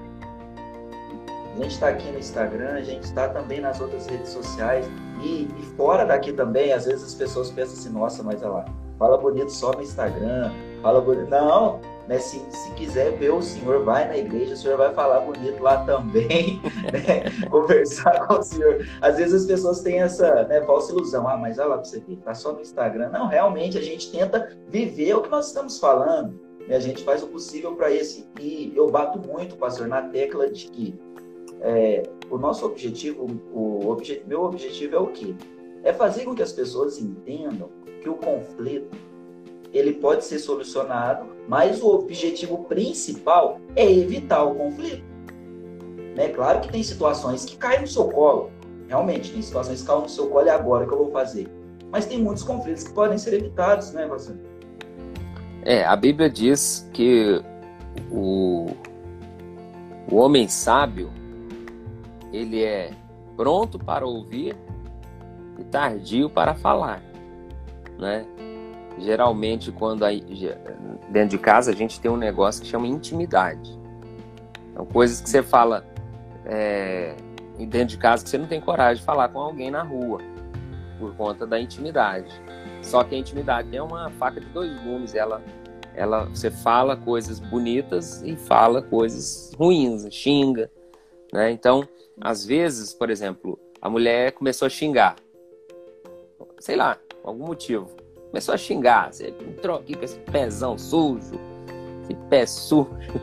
[1.55, 4.87] A gente está aqui no Instagram, a gente está também nas outras redes sociais
[5.23, 8.65] e, e, fora daqui também, às vezes as pessoas pensam assim, nossa, mas olha lá,
[8.99, 10.51] fala bonito só no Instagram,
[10.81, 11.29] fala bonito.
[11.29, 11.79] Não,
[12.11, 12.19] Né?
[12.19, 15.85] Se, se quiser ver o senhor, vai na igreja, o senhor vai falar bonito lá
[15.85, 16.61] também,
[16.93, 17.49] né?
[17.49, 18.85] conversar com o senhor.
[19.01, 22.01] Às vezes as pessoas têm essa né, falsa ilusão, ah, mas olha lá para você
[22.01, 23.11] ver, tá só no Instagram.
[23.11, 26.37] Não, realmente a gente tenta viver o que nós estamos falando.
[26.67, 26.75] Né?
[26.75, 28.29] A gente faz o possível para esse.
[28.41, 30.99] E eu bato muito, pastor, na tecla de que
[31.61, 35.33] é, o nosso objetivo, o obje, meu objetivo é o quê?
[35.85, 37.71] É fazer com que as pessoas entendam
[38.03, 38.99] que o conflito
[39.73, 45.03] ele pode ser solucionado, mas o objetivo principal é evitar o conflito.
[46.15, 46.29] Né?
[46.29, 48.53] Claro que tem situações que caem no seu colo,
[48.87, 51.49] realmente, tem situações que caem no seu colo e agora que eu vou fazer.
[51.91, 54.33] Mas tem muitos conflitos que podem ser evitados, né, você?
[55.65, 57.43] É, a Bíblia diz que
[58.13, 58.69] o,
[60.09, 61.11] o homem sábio
[62.33, 62.93] ele é
[63.37, 64.57] pronto para ouvir
[65.59, 67.03] e tardio para falar,
[67.99, 68.25] né?
[68.99, 70.11] Geralmente, quando a,
[71.09, 73.79] dentro de casa a gente tem um negócio que chama intimidade.
[74.75, 75.85] São coisas que você fala
[76.45, 77.15] é,
[77.59, 80.21] dentro de casa que você não tem coragem de falar com alguém na rua
[80.99, 82.31] por conta da intimidade.
[82.83, 85.15] Só que a intimidade é uma faca de dois gumes.
[85.15, 85.43] Ela,
[85.95, 90.71] ela, você fala coisas bonitas e fala coisas ruins, xinga,
[91.33, 91.51] né?
[91.51, 91.87] Então,
[92.21, 95.17] às vezes, por exemplo, a mulher começou a xingar,
[96.59, 97.91] sei lá, algum motivo,
[98.31, 99.13] começou a xingar.
[99.13, 101.39] Você entrou aqui com esse pezão sujo,
[102.03, 103.21] esse pé sujo,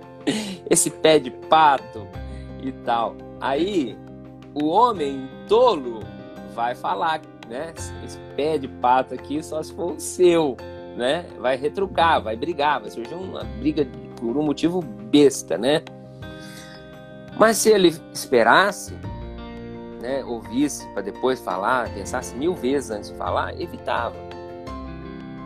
[0.70, 2.06] esse pé de pato
[2.62, 3.16] e tal.
[3.40, 3.96] Aí,
[4.54, 6.00] o homem tolo
[6.54, 7.72] vai falar, né?
[8.04, 10.56] Esse pé de pato aqui só se for o seu,
[10.96, 11.26] né?
[11.38, 13.86] Vai retrucar, vai brigar, vai surgir uma briga
[14.16, 15.82] por um motivo besta, né?
[17.38, 18.94] Mas se ele esperasse,
[20.00, 24.31] né, ouvisse para depois falar, pensasse mil vezes antes de falar, evitava.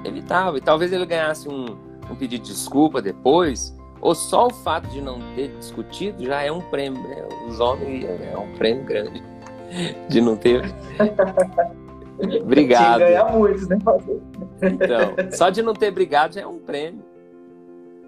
[0.07, 0.59] Evitava.
[0.59, 1.65] E talvez ele ganhasse um,
[2.11, 6.51] um pedido de desculpa depois, ou só o fato de não ter discutido já é
[6.51, 7.03] um prêmio.
[7.03, 7.27] Né?
[7.49, 9.23] Os homens é um prêmio grande
[10.09, 10.63] de não ter.
[12.43, 13.01] Obrigado.
[13.01, 13.79] ganhar muito, né?
[14.63, 17.05] Então, só de não ter brigado já é um prêmio,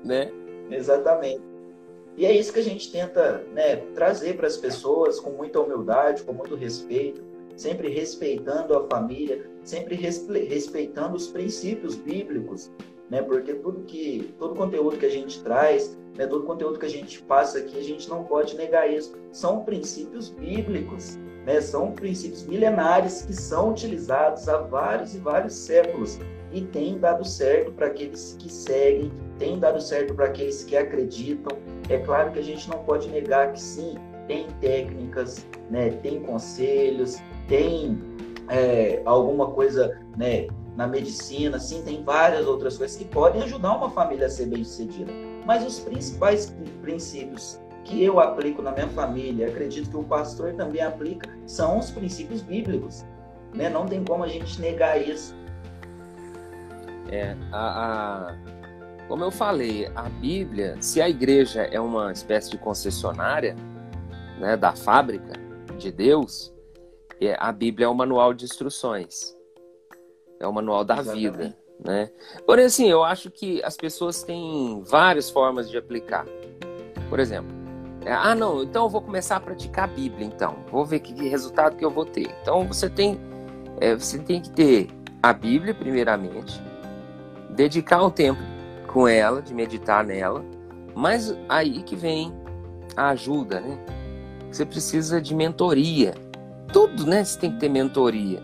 [0.03, 0.31] né?
[0.71, 1.43] Exatamente.
[2.17, 6.23] E é isso que a gente tenta né, trazer para as pessoas com muita humildade,
[6.23, 7.23] com muito respeito,
[7.59, 12.71] sempre respeitando a família, sempre respeitando os princípios bíblicos,
[13.11, 13.21] né?
[13.21, 17.21] Porque tudo que todo conteúdo que a gente traz, né, todo conteúdo que a gente
[17.23, 19.13] passa aqui, a gente não pode negar isso.
[19.33, 21.61] São princípios bíblicos, né?
[21.61, 26.19] São princípios milenares que são utilizados há vários e vários séculos
[26.53, 31.59] e tem dado certo para aqueles que seguem, tem dado certo para aqueles que acreditam.
[31.89, 33.97] É claro que a gente não pode negar que sim,
[34.29, 37.19] tem técnicas, né, tem conselhos,
[37.49, 37.99] tem
[38.49, 40.47] é, alguma coisa né,
[40.77, 45.11] na medicina, sim, tem várias outras coisas que podem ajudar uma família a ser bem-sucedida.
[45.45, 50.83] Mas os principais princípios que eu aplico na minha família, acredito que o pastor também
[50.83, 53.05] aplica, são os princípios bíblicos.
[53.55, 53.71] Né?
[53.71, 55.35] Não tem como a gente negar isso.
[57.11, 58.37] É, a, a,
[59.09, 63.57] como eu falei, a Bíblia, se a igreja é uma espécie de concessionária
[64.39, 65.33] né, da fábrica
[65.79, 66.53] de Deus,
[67.39, 69.37] a Bíblia é o manual de instruções,
[70.41, 71.31] é o manual da Exatamente.
[71.31, 71.57] vida.
[71.85, 72.11] Né?
[72.45, 76.27] Porém, assim, eu acho que as pessoas têm várias formas de aplicar.
[77.09, 77.59] Por exemplo,
[78.05, 80.57] é, ah, não, então eu vou começar a praticar a Bíblia, então.
[80.71, 82.35] Vou ver que resultado que eu vou ter.
[82.43, 83.21] Então, você tem,
[83.81, 84.89] é, você tem que ter
[85.23, 86.61] a Bíblia, primeiramente,
[87.51, 88.41] dedicar um tempo
[88.87, 90.45] com ela, de meditar nela,
[90.95, 92.33] mas aí que vem
[92.97, 93.79] a ajuda, né?
[94.51, 96.15] Você precisa de mentoria.
[96.73, 97.25] Tudo, né?
[97.25, 98.43] Você tem que ter mentoria.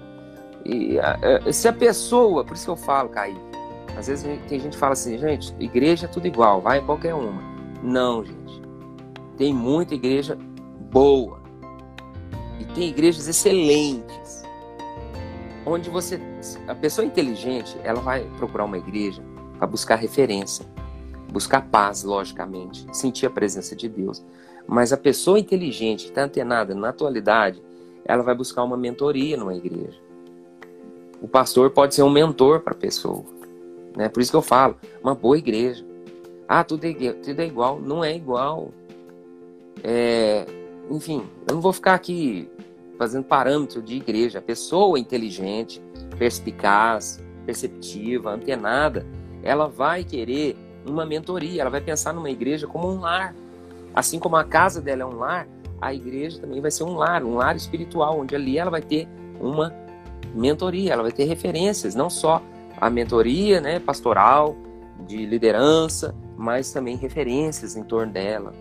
[0.64, 3.36] E a, a, se a pessoa, por isso que eu falo, Caí,
[3.96, 7.14] às vezes tem gente que fala assim, gente, igreja é tudo igual, vai em qualquer
[7.14, 7.42] uma.
[7.82, 8.62] Não, gente.
[9.36, 10.38] Tem muita igreja
[10.90, 11.42] boa.
[12.58, 14.44] E tem igrejas excelentes
[15.66, 16.20] onde você,
[16.68, 19.22] a pessoa inteligente, ela vai procurar uma igreja
[19.58, 20.66] para buscar referência,
[21.32, 24.24] buscar paz, logicamente, sentir a presença de Deus.
[24.66, 27.62] Mas a pessoa inteligente, que está antenada na atualidade,
[28.04, 29.98] ela vai buscar uma mentoria numa igreja.
[31.20, 33.24] O pastor pode ser um mentor para a pessoa.
[33.96, 34.08] Né?
[34.08, 35.84] Por isso que eu falo, uma boa igreja.
[36.46, 37.80] Ah, tudo é, tudo é igual.
[37.80, 38.70] Não é igual.
[39.82, 40.44] É,
[40.90, 42.48] enfim, eu não vou ficar aqui
[42.98, 44.38] fazendo parâmetro de igreja.
[44.38, 45.80] A pessoa inteligente,
[46.18, 49.06] perspicaz, perceptiva, antenada,
[49.42, 53.34] ela vai querer uma mentoria, ela vai pensar numa igreja como um lar.
[53.94, 55.48] Assim como a casa dela é um lar,
[55.84, 59.06] a igreja também vai ser um lar, um lar espiritual, onde ali ela vai ter
[59.40, 59.74] uma
[60.34, 62.42] mentoria, ela vai ter referências, não só
[62.80, 64.56] a mentoria né, pastoral,
[65.06, 68.52] de liderança, mas também referências em torno dela.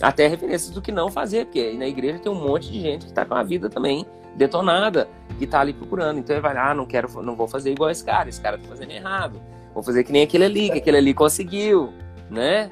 [0.00, 3.10] Até referências do que não fazer, porque na igreja tem um monte de gente que
[3.10, 5.08] está com a vida também detonada,
[5.38, 6.18] que está ali procurando.
[6.18, 8.68] Então ele vai ah, não quero, não vou fazer igual esse cara, esse cara está
[8.68, 9.40] fazendo errado.
[9.74, 11.92] Vou fazer que nem aquele ali, que aquele ali conseguiu,
[12.30, 12.70] né?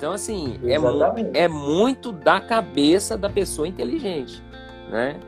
[0.00, 4.42] Então, assim, é, é muito da cabeça da pessoa inteligente,
[4.88, 5.20] né?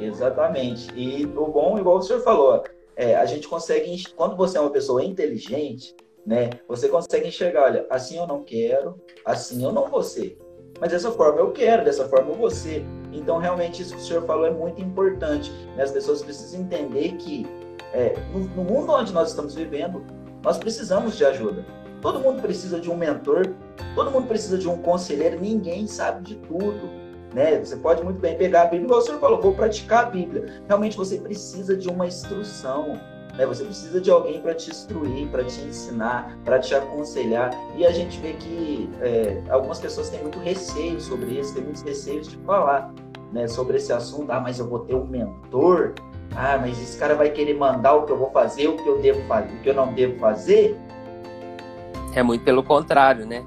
[0.00, 0.88] Exatamente.
[0.96, 2.64] E o bom, igual o senhor falou,
[2.96, 7.86] é, a gente consegue, quando você é uma pessoa inteligente, né, você consegue enxergar, olha,
[7.90, 10.38] assim eu não quero, assim eu não vou ser.
[10.80, 12.82] Mas dessa forma eu quero, dessa forma eu vou ser.
[13.12, 15.50] Então, realmente, isso que o senhor falou é muito importante.
[15.76, 15.82] Né?
[15.82, 17.46] As pessoas precisam entender que
[17.92, 20.02] é, no, no mundo onde nós estamos vivendo,
[20.42, 21.81] nós precisamos de ajuda.
[22.02, 23.54] Todo mundo precisa de um mentor,
[23.94, 27.02] todo mundo precisa de um conselheiro, ninguém sabe de tudo
[27.34, 27.58] né?
[27.58, 30.62] Você pode muito bem pegar a Bíblia, igual o senhor falou, vou praticar a Bíblia.
[30.68, 33.00] Realmente você precisa de uma instrução,
[33.36, 33.46] né?
[33.46, 37.50] Você precisa de alguém para te instruir, para te ensinar, para te aconselhar.
[37.76, 41.82] E a gente vê que é, algumas pessoas têm muito receio sobre isso, têm muitos
[41.82, 42.92] receios de falar,
[43.32, 43.48] né?
[43.48, 44.30] Sobre esse assunto.
[44.30, 45.94] Ah, mas eu vou ter um mentor.
[46.34, 49.00] Ah, mas esse cara vai querer mandar o que eu vou fazer, o que eu
[49.00, 50.78] devo fazer, o que eu não devo fazer.
[52.14, 53.44] É muito pelo contrário, né?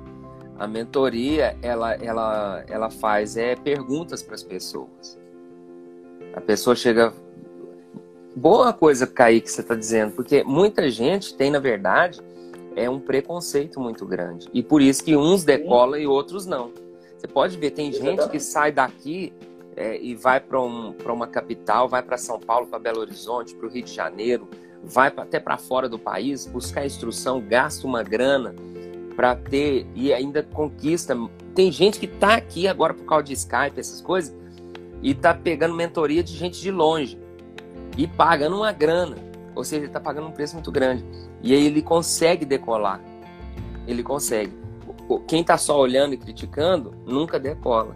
[0.57, 5.19] A mentoria, ela, ela, ela faz é, perguntas para as pessoas.
[6.33, 7.13] A pessoa chega.
[8.35, 12.19] Boa coisa, Kaique, que você está dizendo, porque muita gente tem, na verdade,
[12.75, 14.49] é um preconceito muito grande.
[14.53, 16.71] E por isso que uns decolam e outros não.
[17.17, 19.31] Você pode ver, tem gente que sai daqui
[19.75, 23.67] é, e vai para um, uma capital, vai para São Paulo, para Belo Horizonte, para
[23.67, 24.49] o Rio de Janeiro,
[24.85, 28.53] vai até para fora do país buscar instrução, gasta uma grana
[29.15, 31.17] para ter e ainda conquista.
[31.53, 34.35] Tem gente que tá aqui agora por causa de Skype, essas coisas,
[35.01, 37.17] e tá pegando mentoria de gente de longe
[37.97, 39.15] e pagando uma grana,
[39.55, 41.03] ou seja, ele tá pagando um preço muito grande.
[41.41, 42.99] E aí ele consegue decolar.
[43.87, 44.51] Ele consegue.
[45.27, 47.95] Quem tá só olhando e criticando nunca decola.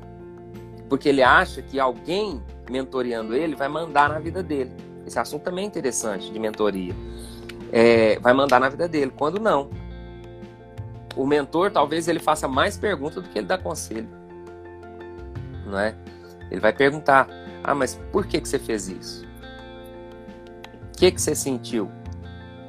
[0.88, 4.72] Porque ele acha que alguém mentoreando ele vai mandar na vida dele.
[5.10, 6.94] Esse assunto também é interessante de mentoria.
[7.72, 9.70] É, vai mandar na vida dele, quando não
[11.16, 14.08] o mentor talvez ele faça mais perguntas do que ele dá conselho.
[15.66, 15.96] Não é?
[16.50, 17.28] Ele vai perguntar:
[17.64, 19.26] "Ah, mas por que que você fez isso?
[20.94, 21.90] O que que você sentiu?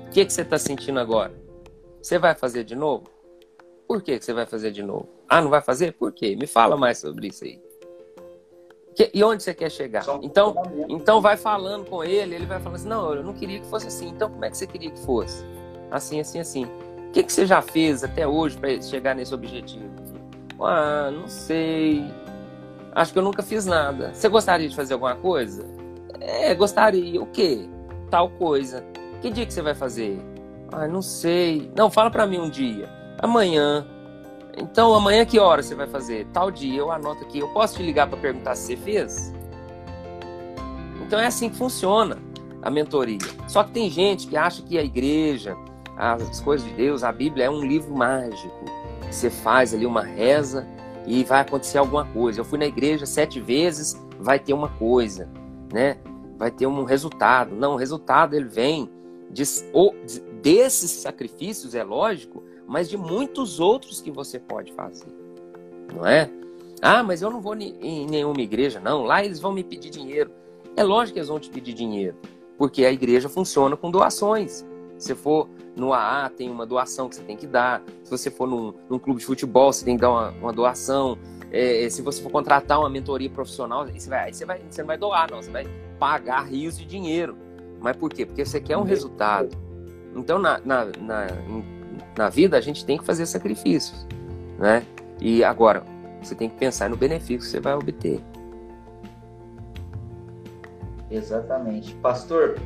[0.06, 1.32] O que que você está sentindo agora?
[2.02, 3.04] Você vai fazer de novo?
[3.86, 5.08] Por que que você vai fazer de novo?
[5.28, 5.92] Ah, não vai fazer?
[5.92, 6.34] Por quê?
[6.34, 7.60] Me fala mais sobre isso aí.
[8.94, 10.04] Que, e onde você quer chegar?
[10.22, 10.54] Então,
[10.88, 13.86] então vai falando com ele, ele vai falando assim: "Não, eu não queria que fosse
[13.86, 14.08] assim.
[14.08, 15.44] Então como é que você queria que fosse?"
[15.90, 16.64] Assim, assim, assim.
[16.64, 19.90] O que, que você já fez até hoje para chegar nesse objetivo?
[20.60, 22.04] Ah, não sei.
[22.92, 24.12] Acho que eu nunca fiz nada.
[24.14, 25.64] Você gostaria de fazer alguma coisa?
[26.20, 27.20] É, gostaria.
[27.20, 27.68] O quê?
[28.10, 28.84] Tal coisa.
[29.20, 30.20] Que dia que você vai fazer?
[30.72, 31.70] Ah, não sei.
[31.76, 32.88] Não, fala para mim um dia.
[33.18, 33.86] Amanhã.
[34.60, 36.26] Então, amanhã que hora você vai fazer?
[36.32, 37.38] Tal dia, eu anoto aqui.
[37.38, 39.32] Eu posso te ligar para perguntar se você fez?
[41.00, 42.18] Então é assim que funciona
[42.62, 43.18] a mentoria.
[43.48, 45.56] Só que tem gente que acha que a igreja,
[45.96, 48.64] as coisas de Deus, a Bíblia é um livro mágico.
[49.10, 50.66] Você faz ali uma reza
[51.06, 52.40] e vai acontecer alguma coisa.
[52.40, 55.28] Eu fui na igreja sete vezes, vai ter uma coisa,
[55.72, 55.96] né?
[56.38, 57.56] Vai ter um resultado.
[57.56, 58.88] Não, o resultado ele vem
[59.30, 65.12] de, de, desses sacrifícios, é lógico, mas de muitos outros que você pode fazer,
[65.92, 66.30] não é?
[66.80, 69.02] Ah, mas eu não vou em nenhuma igreja, não.
[69.02, 70.30] Lá eles vão me pedir dinheiro.
[70.76, 72.16] É lógico que eles vão te pedir dinheiro,
[72.56, 74.64] porque a igreja funciona com doações.
[74.96, 77.82] Se for no AA, tem uma doação que você tem que dar.
[78.04, 81.18] Se você for num, num clube de futebol, você tem que dar uma, uma doação.
[81.50, 84.80] É, se você for contratar uma mentoria profissional, aí você, vai, aí você, vai, você
[84.80, 85.42] não vai doar, não.
[85.42, 85.66] Você vai
[85.98, 87.36] pagar rios de dinheiro.
[87.80, 88.24] Mas por quê?
[88.24, 89.58] Porque você quer um resultado.
[90.14, 91.26] Então, na, na, na,
[92.16, 94.06] na vida, a gente tem que fazer sacrifícios.
[94.58, 94.84] Né?
[95.20, 95.82] E agora,
[96.22, 98.20] você tem que pensar no benefício que você vai obter.
[101.10, 101.94] Exatamente.
[101.96, 102.56] Pastor,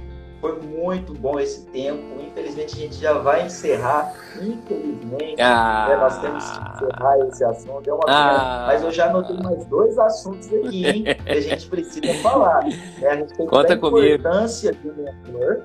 [0.45, 2.03] foi muito bom esse tempo.
[2.20, 4.12] Infelizmente, a gente já vai encerrar.
[4.37, 7.89] Infelizmente, ah, né, nós temos que encerrar esse assunto.
[7.89, 11.05] É uma ah, Mas eu já anotei mais dois assuntos aqui, hein?
[11.24, 12.64] que a gente precisa falar.
[12.64, 13.09] Né?
[13.09, 15.01] A gente tem Conta da importância comigo.
[15.01, 15.62] um mentor,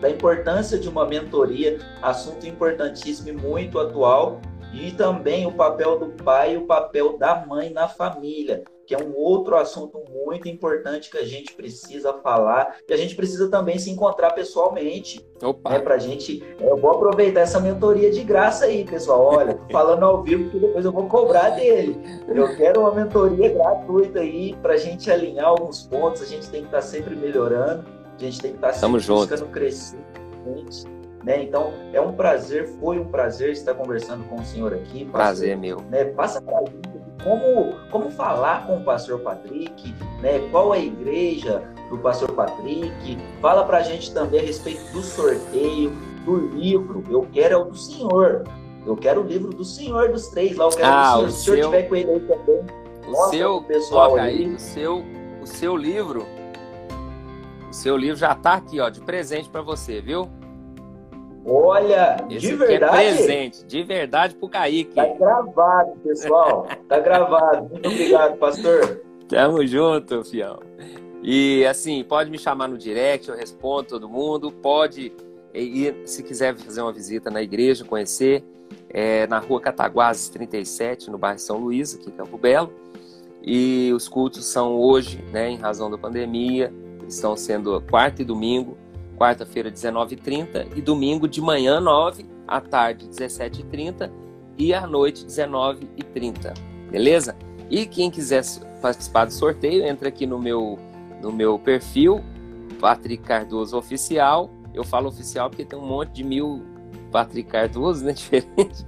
[0.00, 4.40] da importância de uma mentoria, assunto importantíssimo e muito atual.
[4.72, 8.98] E também o papel do pai e o papel da mãe na família que é
[8.98, 13.78] um outro assunto muito importante que a gente precisa falar e a gente precisa também
[13.78, 15.26] se encontrar pessoalmente.
[15.42, 15.70] Opa.
[15.70, 16.42] Né, pra gente.
[16.60, 19.34] É, eu vou aproveitar essa mentoria de graça aí, pessoal.
[19.34, 22.00] Olha, falando ao vivo que depois eu vou cobrar dele.
[22.28, 26.22] Eu quero uma mentoria gratuita aí pra gente alinhar alguns pontos.
[26.22, 27.84] A gente tem que estar tá sempre melhorando,
[28.24, 29.52] a gente tem que estar tá sempre Tamo buscando junto.
[29.52, 29.98] crescer.
[31.24, 31.42] Né?
[31.42, 35.04] Então, é um prazer, foi um prazer estar conversando com o senhor aqui.
[35.04, 35.80] Pastor, prazer meu.
[35.90, 36.04] Né?
[36.04, 36.62] Passa para
[37.24, 39.92] como, como falar com o pastor Patrick,
[40.22, 40.48] né?
[40.52, 43.18] qual é a igreja do pastor Patrick.
[43.40, 45.90] Fala para a gente também a respeito do sorteio,
[46.24, 47.02] do livro.
[47.10, 48.44] Eu quero é o do senhor.
[48.86, 50.66] Eu quero o livro do senhor dos três lá.
[50.66, 51.30] Eu quero ah, o senhor.
[51.30, 52.86] Se o senhor tiver com ele aí também.
[53.08, 55.04] O seu, pessoal aí, o seu,
[55.40, 56.35] o seu livro, o
[57.76, 60.28] seu livro já está aqui, ó, de presente para você, viu?
[61.44, 62.96] Olha, Esse de é verdade.
[62.96, 64.94] É presente, de verdade pro Kaique.
[64.94, 66.66] Tá gravado, pessoal.
[66.88, 67.68] tá gravado.
[67.70, 69.02] Muito obrigado, pastor.
[69.28, 70.58] Tamo junto, fião.
[71.22, 74.50] E assim, pode me chamar no direct, eu respondo todo mundo.
[74.50, 75.12] Pode
[75.54, 78.42] ir, se quiser fazer uma visita na igreja, conhecer,
[78.88, 82.72] é, na rua Cataguases 37, no bairro São Luís, aqui em Campo Belo.
[83.42, 86.72] E os cultos são hoje, né, em razão da pandemia,
[87.08, 88.76] estão sendo quarta e domingo,
[89.16, 94.10] quarta-feira 19h30 e domingo de manhã 9, à tarde 17h30
[94.58, 96.54] e à noite 19h30,
[96.90, 97.36] beleza?
[97.68, 98.44] E quem quiser
[98.80, 100.78] participar do sorteio, entra aqui no meu,
[101.20, 102.22] no meu perfil,
[102.80, 104.50] Patrick Cardoso Oficial.
[104.72, 106.62] Eu falo oficial porque tem um monte de mil
[107.10, 108.12] Patrick Cardoso, né?
[108.14, 108.84] Diferente.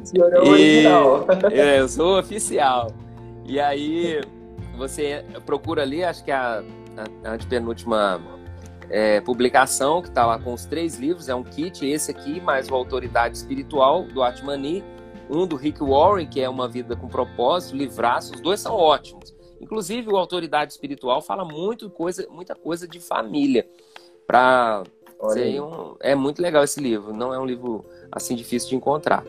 [0.00, 1.26] o senhor é original.
[1.50, 2.92] E, é, eu sou oficial.
[3.46, 4.20] E aí
[4.76, 6.62] você procura ali, acho que a,
[7.24, 8.20] a, a penúltima
[8.90, 12.68] é, publicação, que está lá com os três livros, é um kit, esse aqui, mais
[12.70, 14.84] o Autoridade Espiritual, do Atmani,
[15.30, 19.34] um do Rick Warren, que é Uma Vida com Propósito, livraço, os dois são ótimos.
[19.60, 23.66] Inclusive, o Autoridade Espiritual fala muito coisa, muita coisa de família.
[24.26, 24.82] Pra
[25.20, 29.24] um, é muito legal esse livro, não é um livro assim difícil de encontrar.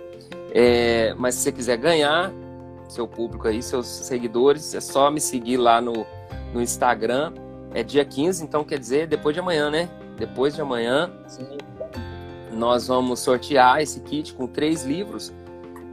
[0.54, 2.32] É, mas se você quiser ganhar,
[2.88, 6.06] seu público aí, seus seguidores, é só me seguir lá no,
[6.54, 7.34] no Instagram.
[7.74, 9.90] É dia 15, então quer dizer depois de amanhã, né?
[10.18, 11.58] Depois de amanhã, Sim.
[12.54, 15.34] nós vamos sortear esse kit com três livros.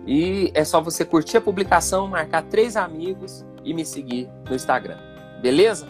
[0.06, 4.96] E é só você curtir a publicação, marcar três amigos e me seguir no Instagram.
[5.40, 5.86] Beleza?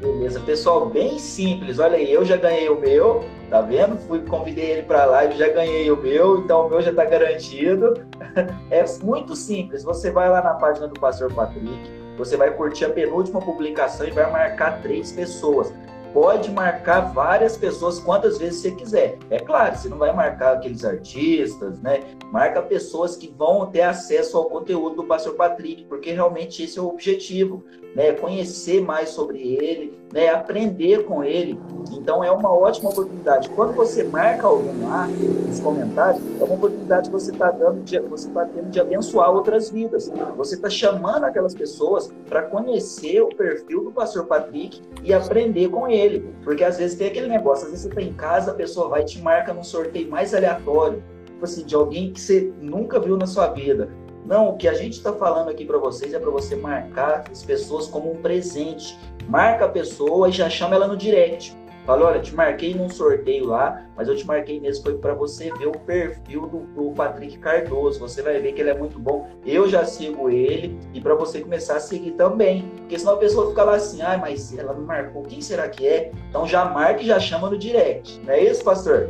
[0.00, 1.78] Beleza, pessoal, bem simples.
[1.78, 3.96] Olha aí, eu já ganhei o meu, tá vendo?
[3.98, 7.04] Fui, convidei ele para a live, já ganhei o meu, então o meu já está
[7.04, 7.94] garantido.
[8.70, 9.82] É muito simples.
[9.82, 14.10] Você vai lá na página do Pastor Patrick, você vai curtir a penúltima publicação e
[14.10, 15.72] vai marcar três pessoas
[16.12, 19.18] pode marcar várias pessoas quantas vezes você quiser.
[19.30, 22.00] É claro, você não vai marcar aqueles artistas, né?
[22.32, 26.82] Marca pessoas que vão ter acesso ao conteúdo do Pastor Patrick, porque realmente esse é
[26.82, 28.12] o objetivo, né?
[28.12, 30.28] Conhecer mais sobre ele, né?
[30.30, 31.58] Aprender com ele.
[31.92, 33.48] Então é uma ótima oportunidade.
[33.50, 37.98] Quando você marca alguém lá nos comentários, é uma oportunidade que você está dando, de,
[38.00, 40.10] você está tendo de abençoar outras vidas.
[40.36, 45.88] Você está chamando aquelas pessoas para conhecer o perfil do Pastor Patrick e aprender com
[45.88, 46.28] ele.
[46.42, 49.02] Porque às vezes tem aquele negócio, às vezes você tá em casa, a pessoa vai
[49.02, 53.16] e te marca num sorteio mais aleatório, tipo assim, de alguém que você nunca viu
[53.16, 53.88] na sua vida.
[54.26, 57.42] Não, o que a gente está falando aqui para vocês é para você marcar as
[57.42, 58.98] pessoas como um presente.
[59.28, 61.56] Marca a pessoa e já chama ela no direct.
[61.88, 65.50] Fala, olha, te marquei num sorteio lá, mas eu te marquei mesmo foi para você
[65.54, 67.98] ver o perfil do, do, Patrick Cardoso.
[68.00, 69.26] Você vai ver que ele é muito bom.
[69.46, 73.48] Eu já sigo ele e para você começar a seguir também, porque senão a pessoa
[73.48, 76.12] fica lá assim, ah, mas ela não marcou, quem será que é?
[76.28, 78.20] Então já marca e já chama no direct.
[78.22, 79.08] Não é isso, pastor?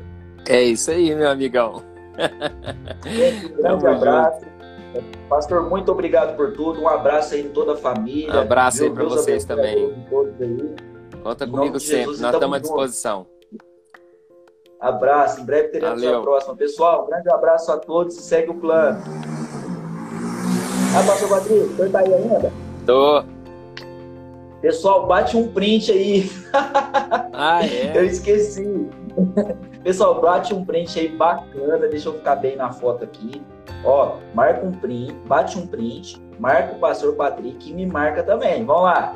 [0.48, 1.82] É isso aí, meu amigão.
[3.56, 4.47] um grande abraço.
[5.28, 6.80] Pastor, muito obrigado por tudo.
[6.80, 8.34] Um abraço aí em toda a família.
[8.34, 9.95] Um abraço aí para vocês também.
[11.22, 13.26] Conta comigo sempre, Jesus, nós estamos à disposição.
[14.80, 16.20] Abraço, em breve teremos Valeu.
[16.20, 16.57] a próxima.
[16.57, 19.03] Pessoal, um grande abraço a todos e segue o plano.
[20.97, 22.53] Ah, pastor Rodrigo, você tá aí ainda?
[22.86, 23.22] Tô.
[24.62, 26.30] Pessoal, bate um print aí.
[27.41, 27.97] Ah, é?
[27.97, 28.89] eu esqueci.
[29.84, 31.86] Pessoal, bate um print aí bacana.
[31.86, 33.41] Deixa eu ficar bem na foto aqui.
[33.85, 38.64] Ó, marca um print, bate um print, marca o pastor Patrick e me marca também.
[38.64, 39.14] Vamos lá.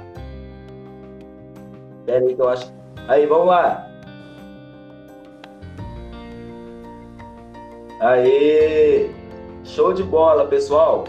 [2.06, 2.72] Pera aí que eu acho.
[3.08, 3.88] Aí, vamos lá.
[8.00, 9.10] Aê!
[9.64, 11.04] Show de bola, pessoal.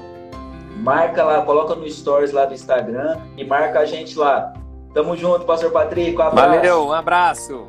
[0.77, 4.53] Marca lá, coloca no stories lá do Instagram e marca a gente lá.
[4.93, 6.15] Tamo junto, Pastor Patrick.
[6.15, 6.55] Um abraço.
[6.55, 7.67] Valeu, um abraço.